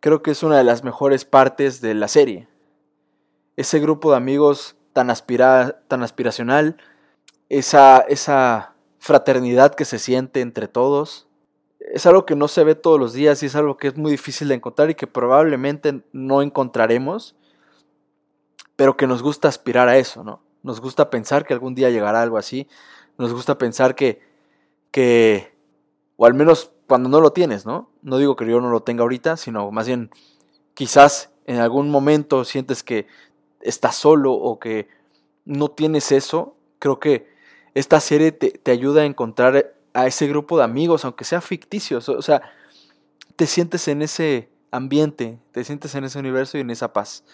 creo 0.00 0.22
que 0.22 0.32
es 0.32 0.42
una 0.42 0.58
de 0.58 0.64
las 0.64 0.84
mejores 0.84 1.24
partes 1.24 1.80
de 1.80 1.94
la 1.94 2.08
serie. 2.08 2.48
Ese 3.56 3.78
grupo 3.78 4.10
de 4.10 4.16
amigos 4.16 4.76
tan, 4.92 5.10
aspira, 5.10 5.82
tan 5.88 6.02
aspiracional, 6.02 6.76
esa, 7.48 7.98
esa 8.00 8.74
fraternidad 8.98 9.74
que 9.74 9.84
se 9.84 9.98
siente 9.98 10.40
entre 10.40 10.68
todos, 10.68 11.28
es 11.78 12.06
algo 12.06 12.24
que 12.24 12.36
no 12.36 12.48
se 12.48 12.64
ve 12.64 12.74
todos 12.74 12.98
los 12.98 13.12
días 13.12 13.42
y 13.42 13.46
es 13.46 13.56
algo 13.56 13.76
que 13.76 13.88
es 13.88 13.96
muy 13.96 14.10
difícil 14.10 14.48
de 14.48 14.54
encontrar 14.54 14.90
y 14.90 14.94
que 14.94 15.06
probablemente 15.06 16.02
no 16.12 16.42
encontraremos, 16.42 17.36
pero 18.76 18.96
que 18.96 19.06
nos 19.06 19.22
gusta 19.22 19.48
aspirar 19.48 19.88
a 19.88 19.98
eso, 19.98 20.24
¿no? 20.24 20.40
Nos 20.64 20.80
gusta 20.80 21.10
pensar 21.10 21.46
que 21.46 21.54
algún 21.54 21.76
día 21.76 21.90
llegará 21.90 22.22
algo 22.22 22.38
así, 22.38 22.66
nos 23.16 23.32
gusta 23.32 23.56
pensar 23.56 23.94
que, 23.94 24.20
que 24.90 25.54
o 26.16 26.26
al 26.26 26.34
menos 26.34 26.72
cuando 26.88 27.08
no 27.08 27.20
lo 27.20 27.32
tienes, 27.32 27.64
¿no? 27.64 27.90
No 28.02 28.18
digo 28.18 28.34
que 28.34 28.46
yo 28.46 28.60
no 28.60 28.70
lo 28.70 28.82
tenga 28.82 29.02
ahorita, 29.02 29.36
sino 29.36 29.70
más 29.70 29.86
bien 29.86 30.10
quizás 30.74 31.30
en 31.46 31.58
algún 31.58 31.90
momento 31.90 32.44
sientes 32.44 32.82
que 32.82 33.06
estás 33.60 33.94
solo 33.94 34.32
o 34.32 34.58
que 34.58 34.88
no 35.44 35.68
tienes 35.68 36.12
eso, 36.12 36.56
creo 36.78 36.98
que 36.98 37.28
esta 37.74 38.00
serie 38.00 38.32
te, 38.32 38.70
ayuda 38.70 39.02
a 39.02 39.06
encontrar 39.06 39.74
a 39.92 40.06
ese 40.06 40.26
grupo 40.26 40.58
de 40.58 40.64
amigos, 40.64 41.04
aunque 41.04 41.24
sea 41.24 41.40
ficticios, 41.40 42.08
o 42.08 42.22
sea, 42.22 42.42
te 43.36 43.46
sientes 43.46 43.88
en 43.88 44.02
ese 44.02 44.48
ambiente, 44.70 45.38
te 45.52 45.64
sientes 45.64 45.94
en 45.94 46.04
ese 46.04 46.18
universo 46.18 46.56
y 46.56 46.60
en 46.60 46.70
esa 46.70 46.92
paz. 46.92 47.24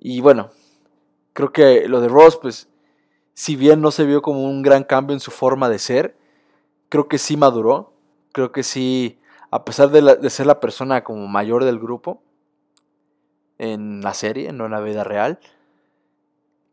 Y 0.00 0.20
bueno, 0.20 0.50
creo 1.34 1.52
que 1.52 1.86
lo 1.88 2.00
de 2.00 2.08
Ross, 2.08 2.38
pues, 2.40 2.68
si 3.34 3.56
bien 3.56 3.82
no 3.82 3.90
se 3.90 4.06
vio 4.06 4.22
como 4.22 4.44
un 4.44 4.62
gran 4.62 4.84
cambio 4.84 5.12
en 5.12 5.20
su 5.20 5.30
forma 5.30 5.68
de 5.68 5.78
ser, 5.78 6.16
creo 6.88 7.08
que 7.08 7.18
sí 7.18 7.36
maduró, 7.36 7.92
creo 8.32 8.52
que 8.52 8.62
sí, 8.62 9.18
a 9.50 9.64
pesar 9.64 9.90
de, 9.90 10.30
ser 10.30 10.46
la 10.46 10.60
persona 10.60 11.04
como 11.04 11.26
mayor 11.26 11.64
del 11.64 11.78
grupo 11.78 12.22
en 13.58 14.00
la 14.00 14.14
serie, 14.14 14.52
no 14.52 14.66
en 14.66 14.72
la 14.72 14.80
vida 14.80 15.04
real, 15.04 15.40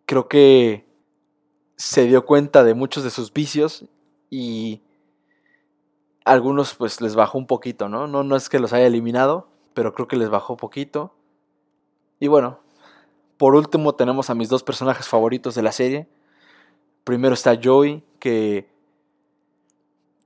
creo 0.06 0.28
que 0.28 0.86
se 1.76 2.06
dio 2.06 2.26
cuenta 2.26 2.64
de 2.64 2.76
muchos 2.76 3.04
de 3.04 3.10
sus 3.10 3.34
vicios 3.34 3.86
y 4.30 4.82
algunos 6.24 6.76
pues 6.76 7.02
les 7.02 7.16
bajó 7.16 7.40
un 7.40 7.48
poquito, 7.48 7.90
¿no? 7.90 8.08
No, 8.08 8.24
no 8.24 8.36
es 8.36 8.50
que 8.50 8.60
los 8.60 8.74
haya 8.74 8.86
eliminado, 8.86 9.48
pero 9.74 9.94
creo 9.96 10.08
que 10.08 10.18
les 10.18 10.30
bajó 10.30 10.58
poquito. 10.58 11.16
Y 12.20 12.28
bueno, 12.28 12.60
por 13.42 13.56
último 13.56 13.96
tenemos 13.96 14.30
a 14.30 14.36
mis 14.36 14.50
dos 14.50 14.62
personajes 14.62 15.08
favoritos 15.08 15.56
de 15.56 15.64
la 15.64 15.72
serie. 15.72 16.08
Primero 17.04 17.34
está 17.34 17.60
Joey, 17.60 18.04
que 18.20 18.70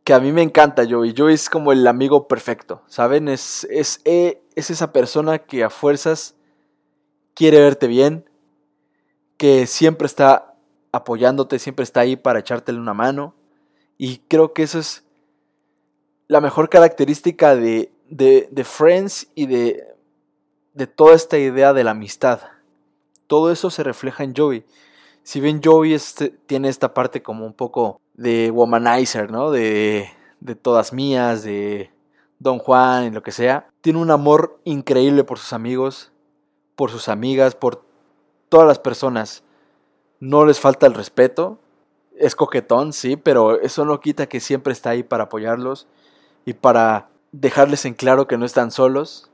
que 0.04 0.14
a 0.14 0.20
mí 0.20 0.34
me 0.34 0.42
encanta 0.42 0.84
Joey. 0.86 1.14
Joey 1.18 1.34
es 1.34 1.50
como 1.50 1.72
el 1.72 1.88
amigo 1.88 2.28
perfecto, 2.28 2.82
¿saben? 2.88 3.30
Es, 3.30 3.66
es, 3.70 4.02
eh, 4.04 4.44
es 4.56 4.70
esa 4.70 4.92
persona 4.92 5.40
que 5.40 5.64
a 5.64 5.70
fuerzas 5.70 6.36
quiere 7.34 7.62
verte 7.62 7.88
bien, 7.88 8.30
que 9.38 9.66
siempre 9.66 10.08
está 10.08 10.54
apoyándote, 10.92 11.58
siempre 11.58 11.84
está 11.84 12.02
ahí 12.02 12.18
para 12.18 12.40
echártele 12.40 12.80
una 12.80 12.94
mano. 12.94 13.34
Y 13.98 14.18
creo 14.28 14.52
que 14.52 14.64
eso 14.64 14.80
es 14.80 15.06
la 16.28 16.42
mejor 16.42 16.68
característica 16.68 17.56
de, 17.56 17.94
de, 18.10 18.50
de 18.52 18.64
Friends 18.66 19.30
y 19.36 19.46
de, 19.46 19.88
de 20.74 20.86
toda 20.86 21.16
esta 21.16 21.38
idea 21.38 21.72
de 21.72 21.86
la 21.86 21.92
amistad. 21.92 22.42
Todo 23.28 23.52
eso 23.52 23.70
se 23.70 23.84
refleja 23.84 24.24
en 24.24 24.36
Joey. 24.36 24.66
Si 25.24 25.40
bien 25.40 25.62
Joey 25.64 25.98
tiene 26.46 26.70
esta 26.70 26.94
parte 26.94 27.24
como 27.24 27.46
un 27.46 27.54
poco 27.54 28.00
de 28.14 28.52
womanizer, 28.52 29.32
¿no? 29.32 29.52
De, 29.52 30.10
de 30.40 30.56
todas 30.56 30.94
mías, 30.94 31.44
de 31.44 31.92
Don 32.40 32.60
Juan 32.60 33.06
y 33.06 33.12
lo 33.12 33.24
que 33.24 33.32
sea. 33.32 33.68
Tiene 33.82 34.00
un 34.00 34.12
amor 34.12 34.60
increíble 34.64 35.24
por 35.24 35.40
sus 35.40 35.54
amigos, 35.54 36.12
por 36.76 36.92
sus 36.92 37.10
amigas, 37.10 37.56
por 37.56 37.84
todas 38.50 38.68
las 38.68 38.80
personas. 38.80 39.44
No 40.20 40.46
les 40.46 40.60
falta 40.60 40.86
el 40.86 40.94
respeto. 40.94 41.60
Es 42.18 42.36
coquetón, 42.36 42.94
sí, 42.94 43.18
pero 43.18 43.60
eso 43.60 43.84
no 43.84 44.00
quita 44.00 44.28
que 44.28 44.40
siempre 44.40 44.74
está 44.74 44.92
ahí 44.92 45.04
para 45.04 45.26
apoyarlos 45.26 45.88
y 46.46 46.54
para 46.54 47.10
dejarles 47.32 47.86
en 47.86 47.94
claro 47.94 48.28
que 48.28 48.38
no 48.38 48.46
están 48.46 48.72
solos. 48.72 49.30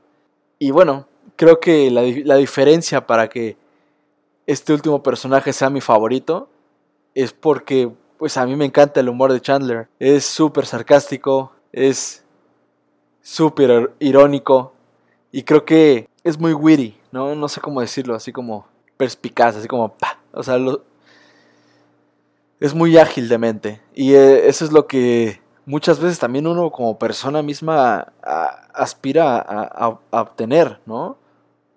Y 0.58 0.70
bueno, 0.72 1.06
creo 1.36 1.60
que 1.60 1.90
la, 1.90 2.02
la 2.24 2.36
diferencia 2.36 3.06
para 3.06 3.28
que 3.28 3.56
este 4.52 4.72
último 4.72 5.02
personaje 5.02 5.52
sea 5.52 5.70
mi 5.70 5.80
favorito 5.80 6.48
es 7.14 7.32
porque 7.32 7.90
pues 8.18 8.36
a 8.36 8.46
mí 8.46 8.54
me 8.54 8.64
encanta 8.64 9.00
el 9.00 9.08
humor 9.08 9.32
de 9.32 9.40
Chandler. 9.40 9.88
Es 9.98 10.24
súper 10.24 10.66
sarcástico, 10.66 11.52
es 11.72 12.24
súper 13.20 13.92
irónico 13.98 14.74
y 15.32 15.42
creo 15.42 15.64
que 15.64 16.08
es 16.22 16.38
muy 16.38 16.52
witty, 16.52 16.96
¿no? 17.10 17.34
No 17.34 17.48
sé 17.48 17.60
cómo 17.60 17.80
decirlo, 17.80 18.14
así 18.14 18.30
como 18.30 18.66
perspicaz, 18.96 19.56
así 19.56 19.66
como 19.66 19.92
pa. 19.94 20.18
O 20.32 20.42
sea, 20.42 20.58
es 22.60 22.74
muy 22.74 22.96
ágil 22.96 23.28
de 23.28 23.38
mente 23.38 23.80
y 23.94 24.14
eh, 24.14 24.48
eso 24.48 24.64
es 24.64 24.72
lo 24.72 24.86
que 24.86 25.40
muchas 25.66 25.98
veces 25.98 26.18
también 26.18 26.46
uno 26.46 26.70
como 26.70 26.98
persona 26.98 27.42
misma 27.42 28.12
aspira 28.74 29.38
a, 29.38 29.98
a 30.10 30.20
obtener, 30.20 30.80
¿no? 30.86 31.16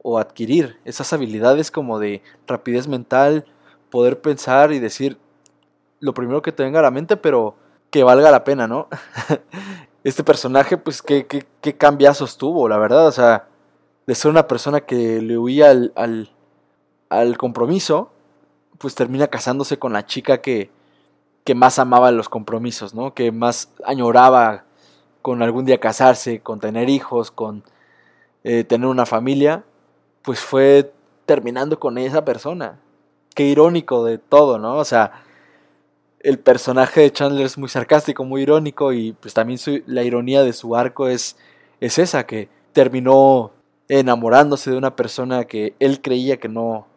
O 0.08 0.20
adquirir 0.20 0.78
esas 0.86 1.12
habilidades 1.14 1.72
como 1.72 1.98
de 1.98 2.22
rapidez 2.46 2.88
mental, 2.88 3.46
poder 3.90 4.22
pensar 4.22 4.72
y 4.72 4.78
decir, 4.78 5.18
lo 6.00 6.14
primero 6.14 6.44
que 6.44 6.52
te 6.52 6.64
venga 6.64 6.80
a 6.80 6.84
la 6.84 6.92
mente, 6.92 7.18
pero 7.18 7.56
que 7.90 8.04
valga 8.04 8.30
la 8.30 8.44
pena, 8.44 8.68
¿no? 8.68 8.88
este 10.04 10.24
personaje, 10.24 10.78
pues, 10.78 11.02
qué, 11.02 11.26
qué, 11.26 11.48
qué 11.62 11.76
cambiazos 11.76 12.38
tuvo, 12.38 12.70
la 12.70 12.78
verdad, 12.78 13.08
o 13.08 13.12
sea, 13.12 13.48
de 14.06 14.16
ser 14.16 14.30
una 14.30 14.48
persona 14.48 14.82
que 14.82 15.22
le 15.22 15.38
huía 15.38 15.72
al, 15.72 16.30
al, 17.10 17.38
compromiso, 17.38 18.12
pues 18.78 18.94
termina 18.94 19.28
casándose 19.28 19.80
con 19.80 19.94
la 19.94 20.06
chica 20.06 20.42
que, 20.42 20.70
que 21.44 21.56
más 21.56 21.80
amaba 21.80 22.12
los 22.12 22.30
compromisos, 22.30 22.94
¿no? 22.94 23.14
Que 23.14 23.32
más 23.32 23.72
añoraba 23.84 24.66
con 25.22 25.42
algún 25.42 25.66
día 25.66 25.80
casarse, 25.80 26.42
con 26.42 26.60
tener 26.60 26.90
hijos, 26.90 27.32
con 27.32 27.64
eh, 28.44 28.64
tener 28.64 28.88
una 28.88 29.08
familia, 29.08 29.64
pues 30.26 30.40
fue 30.40 30.92
terminando 31.26 31.80
con 31.80 31.98
esa 31.98 32.26
persona. 32.26 32.80
Qué 33.34 33.44
irónico 33.44 34.04
de 34.04 34.18
todo, 34.18 34.58
¿no? 34.60 34.78
O 34.78 34.86
sea, 34.86 35.24
el 36.20 36.40
personaje 36.40 37.02
de 37.02 37.12
Chandler 37.12 37.46
es 37.46 37.58
muy 37.58 37.70
sarcástico, 37.70 38.24
muy 38.26 38.42
irónico 38.42 38.94
y 38.94 39.14
pues 39.14 39.34
también 39.34 39.60
la 39.86 40.04
ironía 40.04 40.44
de 40.44 40.54
su 40.54 40.76
arco 40.76 41.08
es, 41.08 41.38
es 41.80 42.00
esa, 42.00 42.26
que 42.26 42.50
terminó 42.74 43.52
enamorándose 43.88 44.72
de 44.72 44.78
una 44.78 44.96
persona 44.96 45.46
que 45.46 45.76
él 45.80 46.02
creía 46.02 46.38
que 46.38 46.50
no, 46.50 46.88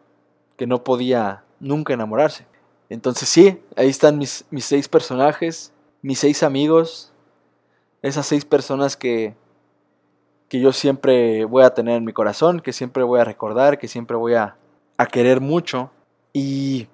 que 0.57 0.65
no 0.65 0.83
podía 0.83 1.43
nunca 1.59 1.93
enamorarse. 1.93 2.45
Entonces 2.89 3.29
sí, 3.29 3.59
ahí 3.75 3.89
están 3.89 4.17
mis, 4.17 4.45
mis 4.49 4.65
seis 4.65 4.87
personajes, 4.87 5.71
mis 6.01 6.17
seis 6.17 6.41
amigos, 6.41 7.11
esas 8.01 8.25
seis 8.25 8.45
personas 8.45 8.97
que, 8.97 9.35
que 10.49 10.59
yo 10.59 10.73
siempre 10.73 11.45
voy 11.45 11.63
a 11.63 11.73
tener 11.73 11.97
en 11.97 12.05
mi 12.05 12.11
corazón, 12.11 12.59
que 12.59 12.73
siempre 12.73 13.03
voy 13.03 13.19
a 13.19 13.23
recordar, 13.23 13.77
que 13.77 13.87
siempre 13.87 14.17
voy 14.17 14.33
a, 14.33 14.57
a 14.97 15.05
querer 15.05 15.39
mucho. 15.39 15.91
Y 16.33 16.87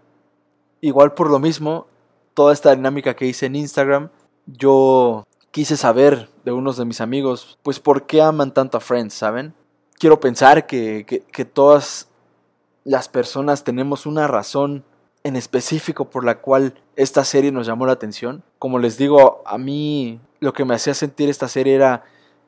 igual 0.81 1.13
por 1.13 1.31
lo 1.31 1.39
mismo, 1.39 1.87
toda 2.33 2.53
esta 2.53 2.75
dinámica 2.75 3.15
que 3.15 3.25
hice 3.25 3.45
en 3.45 3.55
Instagram, 3.55 4.09
yo 4.45 5.23
quise 5.51 5.77
saber 5.77 6.29
de 6.43 6.51
unos 6.51 6.75
de 6.75 6.85
mis 6.85 6.99
amigos, 6.99 7.57
pues 7.63 7.79
por 7.79 8.05
qué 8.05 8.21
aman 8.21 8.53
tanto 8.53 8.77
a 8.77 8.81
Friends, 8.81 9.13
¿saben? 9.13 9.53
Quiero 9.97 10.19
pensar 10.19 10.67
que, 10.67 11.05
que, 11.07 11.21
que 11.21 11.45
todas 11.45 12.09
las 12.83 13.07
personas 13.07 13.63
tenemos 13.63 14.05
una 14.05 14.27
razón 14.27 14.83
en 15.23 15.37
específico 15.37 16.09
por 16.09 16.25
la 16.25 16.39
cual 16.39 16.75
esta 16.97 17.23
serie 17.23 17.53
nos 17.53 17.65
llamó 17.65 17.85
la 17.85 17.93
atención. 17.93 18.43
Como 18.59 18.79
les 18.79 18.97
digo, 18.97 19.41
a 19.45 19.57
mí 19.57 20.19
lo 20.41 20.53
que 20.53 20.65
me 20.65 20.75
hacía 20.75 20.93
sentir 20.93 21.29
esta 21.29 21.47
serie 21.47 21.73
era 21.73 22.03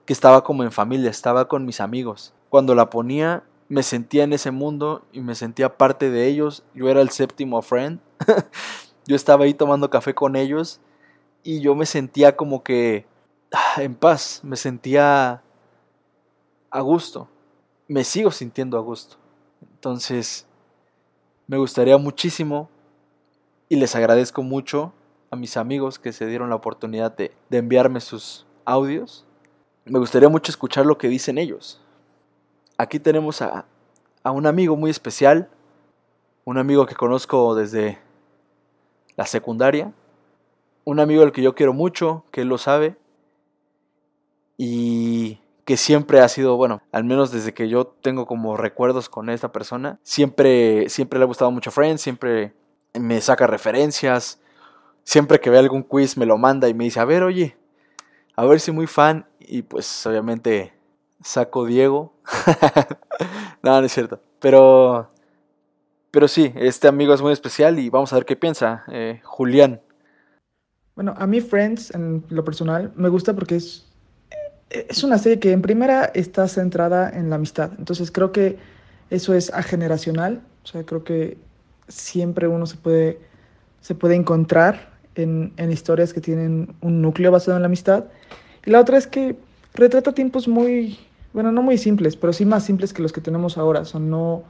que 0.08 0.14
estaba 0.14 0.44
como 0.44 0.64
en 0.64 0.72
familia, 0.72 1.12
estaba 1.12 1.50
con 1.50 1.66
mis 1.66 1.82
amigos. 1.82 2.34
Cuando 2.48 2.74
la 2.74 2.90
ponía, 2.90 3.44
me 3.68 3.84
sentía 3.84 4.24
en 4.24 4.32
ese 4.32 4.52
mundo 4.52 5.04
y 5.12 5.20
me 5.20 5.36
sentía 5.36 5.78
parte 5.78 6.10
de 6.10 6.28
ellos. 6.28 6.64
Yo 6.74 6.90
era 6.90 7.02
el 7.02 7.10
séptimo 7.10 7.62
friend. 7.62 8.00
yo 9.06 9.18
estaba 9.18 9.44
ahí 9.44 9.54
tomando 9.54 9.90
café 9.90 10.16
con 10.16 10.38
ellos 10.38 10.80
y 11.44 11.60
yo 11.60 11.76
me 11.76 11.86
sentía 11.86 12.38
como 12.38 12.64
que 12.64 13.06
ah, 13.52 13.84
en 13.84 13.96
paz, 13.96 14.40
me 14.44 14.56
sentía 14.56 15.44
a 16.72 16.82
gusto. 16.82 17.28
Me 17.90 18.06
sigo 18.06 18.32
sintiendo 18.32 18.78
a 18.78 18.82
gusto. 18.82 19.18
Entonces, 19.62 20.48
me 21.48 21.58
gustaría 21.58 21.98
muchísimo 21.98 22.70
y 23.68 23.76
les 23.76 23.94
agradezco 23.94 24.42
mucho 24.42 24.94
a 25.32 25.36
mis 25.36 25.58
amigos 25.58 26.00
que 26.00 26.14
se 26.14 26.28
dieron 26.28 26.50
la 26.50 26.56
oportunidad 26.56 27.14
de, 27.16 27.34
de, 27.50 27.58
enviarme 27.58 28.00
sus 28.00 28.46
audios. 28.64 29.27
Me 29.90 30.00
gustaría 30.00 30.30
mucho 30.30 30.52
escuchar 30.52 30.86
lo 30.86 30.98
que 30.98 31.08
dicen 31.08 31.38
ellos. 31.38 31.82
Aquí 32.78 33.00
tenemos 33.00 33.42
a, 33.42 33.66
a 34.24 34.32
un 34.32 34.46
amigo 34.46 34.76
muy 34.76 34.92
especial, 34.92 35.50
un 36.46 36.58
amigo 36.58 36.86
que 36.86 36.96
conozco 36.96 37.56
desde 37.56 38.00
la 39.16 39.26
secundaria, 39.26 39.94
un 40.84 41.00
amigo 41.00 41.24
al 41.24 41.32
que 41.32 41.42
yo 41.42 41.56
quiero 41.56 41.74
mucho, 41.74 42.26
que 42.32 42.42
él 42.42 42.48
lo 42.48 42.58
sabe, 42.58 42.98
y 44.58 45.40
que 45.66 45.78
siempre 45.78 46.22
ha 46.22 46.28
sido, 46.30 46.56
bueno, 46.56 46.82
al 46.92 47.04
menos 47.04 47.32
desde 47.32 47.54
que 47.54 47.68
yo 47.68 47.88
tengo 47.88 48.26
como 48.26 48.58
recuerdos 48.58 49.10
con 49.10 49.30
esta 49.30 49.52
persona, 49.52 50.00
siempre, 50.04 50.90
siempre 50.90 51.20
le 51.20 51.24
ha 51.24 51.28
gustado 51.28 51.52
mucho 51.52 51.72
Friends, 51.72 52.02
siempre 52.02 52.54
me 52.94 53.20
saca 53.22 53.48
referencias, 53.48 54.40
siempre 55.04 55.40
que 55.40 55.50
ve 55.50 55.60
algún 55.60 55.84
quiz 55.84 56.18
me 56.18 56.26
lo 56.26 56.38
manda 56.38 56.70
y 56.70 56.74
me 56.74 56.86
dice, 56.86 57.00
a 57.00 57.06
ver, 57.06 57.24
oye, 57.24 57.58
a 58.36 58.46
ver 58.46 58.60
si 58.60 58.72
muy 58.72 58.88
fan, 58.88 59.26
y 59.48 59.62
pues 59.64 60.06
obviamente 60.06 60.74
saco 61.24 61.66
Diego. 61.66 62.14
no, 63.64 63.80
no 63.80 63.86
es 63.86 63.94
cierto, 63.94 64.22
pero, 64.40 65.10
pero 66.12 66.28
sí, 66.28 66.54
este 66.56 66.88
amigo 66.88 67.14
es 67.14 67.22
muy 67.22 67.34
especial 67.34 67.80
y 67.80 67.90
vamos 67.90 68.14
a 68.14 68.18
ver 68.18 68.26
qué 68.26 68.36
piensa, 68.36 68.84
eh, 68.92 69.22
Julián. 69.24 69.82
Bueno, 70.96 71.14
a 71.18 71.28
mí 71.28 71.42
Friends, 71.42 71.94
en 71.94 72.24
lo 72.30 72.44
personal, 72.44 72.92
me 72.96 73.10
gusta 73.10 73.34
porque 73.34 73.56
es 73.56 73.88
es 74.70 75.04
una 75.04 75.18
serie 75.18 75.40
que 75.40 75.52
en 75.52 75.62
primera 75.62 76.06
está 76.14 76.48
centrada 76.48 77.10
en 77.10 77.30
la 77.30 77.38
amistad. 77.38 77.72
Entonces 77.78 78.12
creo 78.12 78.32
que 78.32 78.58
eso 79.10 79.34
es 79.34 79.54
ageneracional. 79.54 80.42
O 80.64 80.68
sea, 80.68 80.84
creo 80.84 81.04
que 81.04 81.38
siempre 81.88 82.48
uno 82.48 82.66
se 82.66 82.76
puede, 82.76 83.20
se 83.80 83.96
puede 83.96 84.16
encontrar 84.16 84.92
en, 85.16 85.54
en 85.58 85.72
historias 85.72 86.14
que 86.14 86.22
tienen 86.22 86.76
un 86.82 87.02
núcleo 87.02 87.32
basado 87.32 87.58
en 87.58 87.64
la 87.64 87.68
amistad. 87.68 88.06
Y 88.68 88.72
la 88.72 88.82
otra 88.82 88.98
es 88.98 89.08
que 89.08 89.38
retrata 89.74 90.12
tiempos 90.12 90.46
muy, 90.46 91.00
bueno, 91.32 91.54
no 91.54 91.62
muy 91.62 91.78
simples, 91.78 92.18
pero 92.18 92.34
sí 92.34 92.46
más 92.46 92.66
simples 92.66 92.94
que 92.94 93.02
los 93.02 93.14
que 93.14 93.22
tenemos 93.22 93.58
ahora. 93.58 93.86
Sea, 93.86 94.02
no, 94.02 94.44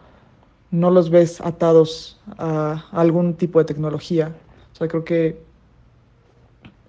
no 0.71 0.89
los 0.89 1.11
ves 1.11 1.39
atados 1.39 2.19
a 2.39 2.83
algún 2.93 3.35
tipo 3.35 3.59
de 3.59 3.65
tecnología. 3.65 4.33
O 4.73 4.75
sea, 4.75 4.87
creo 4.87 5.05
que 5.05 5.39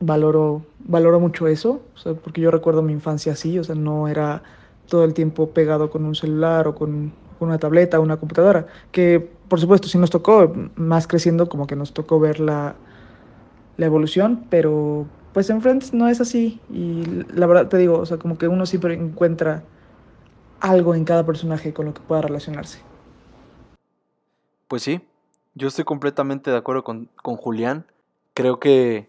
valoro, 0.00 0.64
valoro 0.78 1.20
mucho 1.20 1.48
eso, 1.48 1.82
o 1.94 1.98
sea, 1.98 2.14
porque 2.14 2.40
yo 2.40 2.50
recuerdo 2.50 2.80
mi 2.80 2.94
infancia 2.94 3.32
así, 3.32 3.58
o 3.58 3.64
sea, 3.64 3.74
no 3.74 4.08
era 4.08 4.42
todo 4.88 5.04
el 5.04 5.12
tiempo 5.12 5.50
pegado 5.50 5.90
con 5.90 6.06
un 6.06 6.14
celular 6.14 6.66
o 6.66 6.74
con 6.74 7.12
una 7.40 7.58
tableta 7.58 8.00
o 8.00 8.02
una 8.02 8.16
computadora, 8.16 8.68
que 8.90 9.20
por 9.48 9.60
supuesto 9.60 9.86
sí 9.86 9.98
nos 9.98 10.08
tocó, 10.08 10.50
más 10.76 11.06
creciendo 11.06 11.50
como 11.50 11.66
que 11.66 11.76
nos 11.76 11.92
tocó 11.92 12.18
ver 12.20 12.40
la, 12.40 12.74
la 13.76 13.84
evolución, 13.84 14.46
pero 14.48 15.06
pues 15.38 15.50
en 15.50 15.62
Friends 15.62 15.94
no 15.94 16.08
es 16.08 16.20
así 16.20 16.60
y 16.68 17.04
la 17.32 17.46
verdad 17.46 17.68
te 17.68 17.76
digo, 17.76 18.00
o 18.00 18.04
sea, 18.04 18.16
como 18.16 18.36
que 18.38 18.48
uno 18.48 18.66
siempre 18.66 18.94
encuentra 18.94 19.62
algo 20.58 20.96
en 20.96 21.04
cada 21.04 21.24
personaje 21.24 21.72
con 21.72 21.86
lo 21.86 21.94
que 21.94 22.00
pueda 22.00 22.22
relacionarse. 22.22 22.80
Pues 24.66 24.82
sí, 24.82 25.00
yo 25.54 25.68
estoy 25.68 25.84
completamente 25.84 26.50
de 26.50 26.56
acuerdo 26.56 26.82
con, 26.82 27.08
con 27.22 27.36
Julián. 27.36 27.86
Creo 28.34 28.58
que 28.58 29.08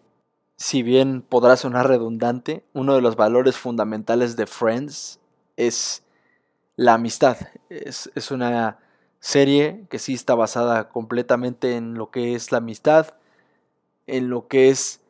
si 0.56 0.84
bien 0.84 1.24
podrá 1.24 1.56
sonar 1.56 1.88
redundante, 1.88 2.64
uno 2.74 2.94
de 2.94 3.02
los 3.02 3.16
valores 3.16 3.58
fundamentales 3.58 4.36
de 4.36 4.46
Friends 4.46 5.20
es 5.58 6.04
la 6.76 6.94
amistad. 6.94 7.38
Es, 7.72 8.12
es, 8.14 8.30
una 8.30 8.78
serie 9.20 9.88
que 9.90 9.98
sí 9.98 10.14
está 10.14 10.36
basada 10.36 10.90
completamente 10.90 11.76
en 11.76 11.96
lo 11.96 12.12
que 12.12 12.36
es 12.36 12.52
la 12.52 12.60
amistad, 12.60 13.16
en 14.06 14.30
lo 14.30 14.48
que 14.48 14.70
es 14.70 15.02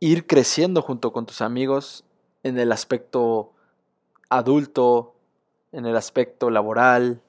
ir 0.00 0.26
creciendo 0.26 0.82
junto 0.82 1.12
con 1.12 1.26
tus 1.26 1.40
amigos 1.40 2.04
en 2.42 2.58
el 2.58 2.72
aspecto 2.72 3.52
adulto, 4.28 5.14
en 5.72 5.86
el 5.86 5.96
aspecto 5.96 6.50
laboral, 6.50 7.20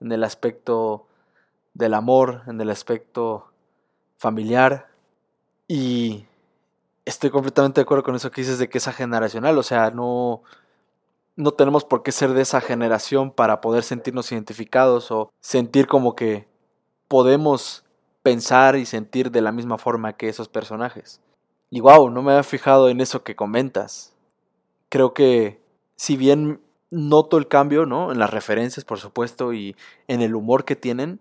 en 0.00 0.12
el 0.12 0.24
aspecto 0.24 1.06
del 1.74 1.94
amor, 1.94 2.42
en 2.46 2.60
el 2.60 2.70
aspecto 2.70 3.48
familiar. 4.16 4.88
Y 5.68 6.26
estoy 7.04 7.30
completamente 7.30 7.80
de 7.80 7.82
acuerdo 7.82 8.04
con 8.04 8.14
eso 8.14 8.30
que 8.30 8.40
dices 8.40 8.58
de 8.58 8.68
que 8.68 8.78
es 8.78 8.86
generacional, 8.88 9.58
o 9.58 9.62
sea, 9.62 9.90
no, 9.90 10.42
no 11.36 11.52
tenemos 11.52 11.84
por 11.84 12.02
qué 12.02 12.12
ser 12.12 12.32
de 12.32 12.42
esa 12.42 12.60
generación 12.60 13.30
para 13.30 13.60
poder 13.60 13.82
sentirnos 13.82 14.30
identificados 14.32 15.10
o 15.10 15.32
sentir 15.40 15.86
como 15.86 16.14
que 16.16 16.48
podemos 17.08 17.84
pensar 18.22 18.76
y 18.76 18.86
sentir 18.86 19.30
de 19.30 19.40
la 19.40 19.52
misma 19.52 19.78
forma 19.78 20.14
que 20.14 20.28
esos 20.28 20.48
personajes. 20.48 21.20
Y 21.70 21.80
wow, 21.80 22.10
no 22.10 22.22
me 22.22 22.32
había 22.32 22.42
fijado 22.42 22.88
en 22.88 23.00
eso 23.00 23.24
que 23.24 23.36
comentas. 23.36 24.14
Creo 24.88 25.14
que 25.14 25.60
si 25.96 26.16
bien 26.16 26.60
noto 26.90 27.38
el 27.38 27.48
cambio, 27.48 27.86
¿no? 27.86 28.12
En 28.12 28.18
las 28.18 28.30
referencias, 28.30 28.84
por 28.84 28.98
supuesto, 28.98 29.52
y 29.52 29.76
en 30.08 30.22
el 30.22 30.34
humor 30.34 30.64
que 30.64 30.76
tienen, 30.76 31.20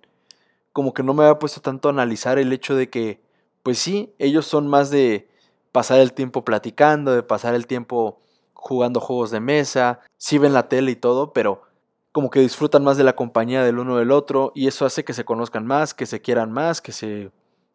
como 0.73 0.93
que 0.93 1.03
no 1.03 1.13
me 1.13 1.23
había 1.23 1.39
puesto 1.39 1.61
tanto 1.61 1.87
a 1.87 1.91
analizar 1.91 2.37
el 2.37 2.53
hecho 2.53 2.75
de 2.75 2.89
que, 2.89 3.21
pues 3.63 3.79
sí, 3.79 4.13
ellos 4.19 4.45
son 4.45 4.67
más 4.67 4.91
de 4.91 5.27
pasar 5.71 5.99
el 5.99 6.13
tiempo 6.13 6.45
platicando, 6.45 7.13
de 7.13 7.23
pasar 7.23 7.55
el 7.55 7.67
tiempo 7.67 8.19
jugando 8.53 8.99
juegos 8.99 9.31
de 9.31 9.39
mesa, 9.39 9.99
sí 10.17 10.37
ven 10.37 10.53
la 10.53 10.69
tele 10.69 10.91
y 10.91 10.95
todo, 10.95 11.33
pero 11.33 11.63
como 12.11 12.29
que 12.29 12.39
disfrutan 12.39 12.83
más 12.83 12.97
de 12.97 13.03
la 13.03 13.15
compañía 13.15 13.63
del 13.63 13.79
uno 13.79 13.97
del 13.97 14.11
otro 14.11 14.51
y 14.55 14.67
eso 14.67 14.85
hace 14.85 15.03
que 15.03 15.13
se 15.13 15.25
conozcan 15.25 15.65
más, 15.65 15.93
que 15.93 16.05
se 16.05 16.21
quieran 16.21 16.51
más, 16.51 16.81
que 16.81 16.91
se 16.91 17.31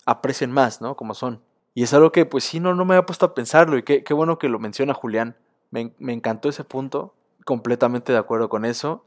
aprecien 0.07 0.51
más, 0.51 0.81
¿no? 0.81 0.97
Como 0.97 1.15
son. 1.15 1.43
Y 1.75 1.83
es 1.83 1.95
algo 1.95 2.13
que 2.13 2.27
pues 2.27 2.45
sí, 2.45 2.61
no, 2.61 2.75
no 2.75 2.85
me 2.85 2.95
había 2.95 3.07
puesto 3.07 3.27
a 3.27 3.35
pensarlo 3.35 3.79
y 3.79 3.83
qué, 3.83 4.03
qué 4.03 4.15
bueno 4.15 4.39
que 4.39 4.49
lo 4.49 4.59
menciona 4.59 4.95
Julián. 4.95 5.37
Me, 5.71 5.93
me 5.99 6.13
encantó 6.13 6.49
ese 6.49 6.65
punto, 6.65 7.15
completamente 7.45 8.13
de 8.13 8.19
acuerdo 8.19 8.49
con 8.49 8.65
eso. 8.65 9.05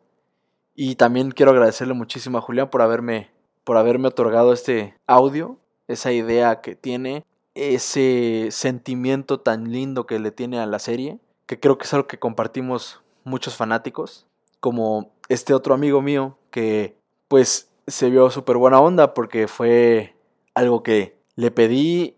Y 0.75 0.95
también 0.95 1.31
quiero 1.31 1.51
agradecerle 1.51 1.93
muchísimo 1.93 2.37
a 2.37 2.41
Julián 2.41 2.69
por 2.69 2.81
haberme, 2.81 3.29
por 3.63 3.77
haberme 3.77 4.07
otorgado 4.07 4.53
este 4.53 4.95
audio, 5.07 5.57
esa 5.87 6.11
idea 6.11 6.61
que 6.61 6.75
tiene 6.75 7.25
ese 7.55 8.47
sentimiento 8.51 9.39
tan 9.39 9.71
lindo 9.71 10.07
que 10.07 10.19
le 10.19 10.31
tiene 10.31 10.59
a 10.59 10.65
la 10.65 10.79
serie, 10.79 11.19
que 11.45 11.59
creo 11.59 11.77
que 11.77 11.85
es 11.85 11.93
algo 11.93 12.07
que 12.07 12.17
compartimos 12.17 13.01
muchos 13.23 13.55
fanáticos, 13.55 14.25
como 14.59 15.11
este 15.29 15.53
otro 15.53 15.73
amigo 15.73 16.01
mío 16.01 16.37
que 16.49 16.97
pues 17.27 17.69
se 17.87 18.09
vio 18.09 18.29
súper 18.29 18.57
buena 18.57 18.79
onda 18.79 19.13
porque 19.13 19.47
fue 19.47 20.15
algo 20.53 20.83
que 20.83 21.17
le 21.35 21.51
pedí 21.51 22.15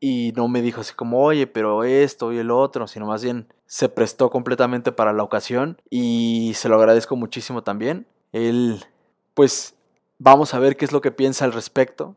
y 0.00 0.32
no 0.36 0.48
me 0.48 0.62
dijo 0.62 0.80
así 0.80 0.94
como, 0.94 1.22
oye, 1.22 1.46
pero 1.46 1.84
esto 1.84 2.32
y 2.32 2.38
el 2.38 2.50
otro, 2.50 2.86
sino 2.86 3.06
más 3.06 3.22
bien 3.22 3.52
se 3.66 3.88
prestó 3.88 4.30
completamente 4.30 4.92
para 4.92 5.12
la 5.12 5.22
ocasión 5.22 5.80
y 5.90 6.52
se 6.54 6.68
lo 6.68 6.76
agradezco 6.76 7.16
muchísimo 7.16 7.62
también. 7.62 8.06
Él, 8.32 8.84
pues, 9.34 9.76
vamos 10.18 10.54
a 10.54 10.58
ver 10.58 10.76
qué 10.76 10.84
es 10.84 10.92
lo 10.92 11.00
que 11.00 11.10
piensa 11.10 11.44
al 11.44 11.52
respecto. 11.52 12.16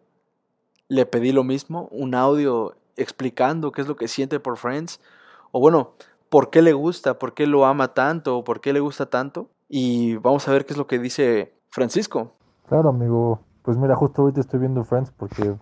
Le 0.88 1.06
pedí 1.06 1.32
lo 1.32 1.44
mismo, 1.44 1.88
un 1.92 2.16
audio 2.16 2.76
explicando 2.98 3.72
qué 3.72 3.82
es 3.82 3.88
lo 3.88 3.96
que 3.96 4.08
siente 4.08 4.40
por 4.40 4.58
Friends, 4.58 5.00
o 5.52 5.60
bueno, 5.60 5.94
por 6.30 6.50
qué 6.50 6.62
le 6.62 6.74
gusta, 6.74 7.18
por 7.20 7.34
qué 7.34 7.48
lo 7.48 7.66
ama 7.66 7.94
tanto, 7.94 8.38
o 8.38 8.44
por 8.44 8.62
qué 8.62 8.74
le 8.74 8.80
gusta 8.80 9.10
tanto. 9.10 9.50
Y 9.68 10.16
vamos 10.18 10.48
a 10.48 10.52
ver 10.52 10.66
qué 10.66 10.74
es 10.74 10.78
lo 10.78 10.88
que 10.88 11.00
dice 11.00 11.54
Francisco. 11.70 12.34
Claro, 12.68 12.90
amigo. 12.90 13.40
Pues 13.64 13.78
mira, 13.78 13.96
justo 13.96 14.22
ahorita 14.22 14.42
estoy 14.42 14.60
viendo 14.60 14.84
Friends 14.84 15.12
porque 15.12 15.56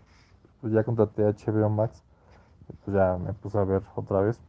pues 0.62 0.74
ya 0.74 0.84
contraté 0.84 1.24
HBO 1.24 1.70
Max. 1.70 2.04
Pues 2.86 2.96
ya 2.96 3.18
me 3.18 3.34
puse 3.34 3.58
a 3.58 3.64
ver 3.64 3.84
otra 3.96 4.22
vez. 4.22 4.40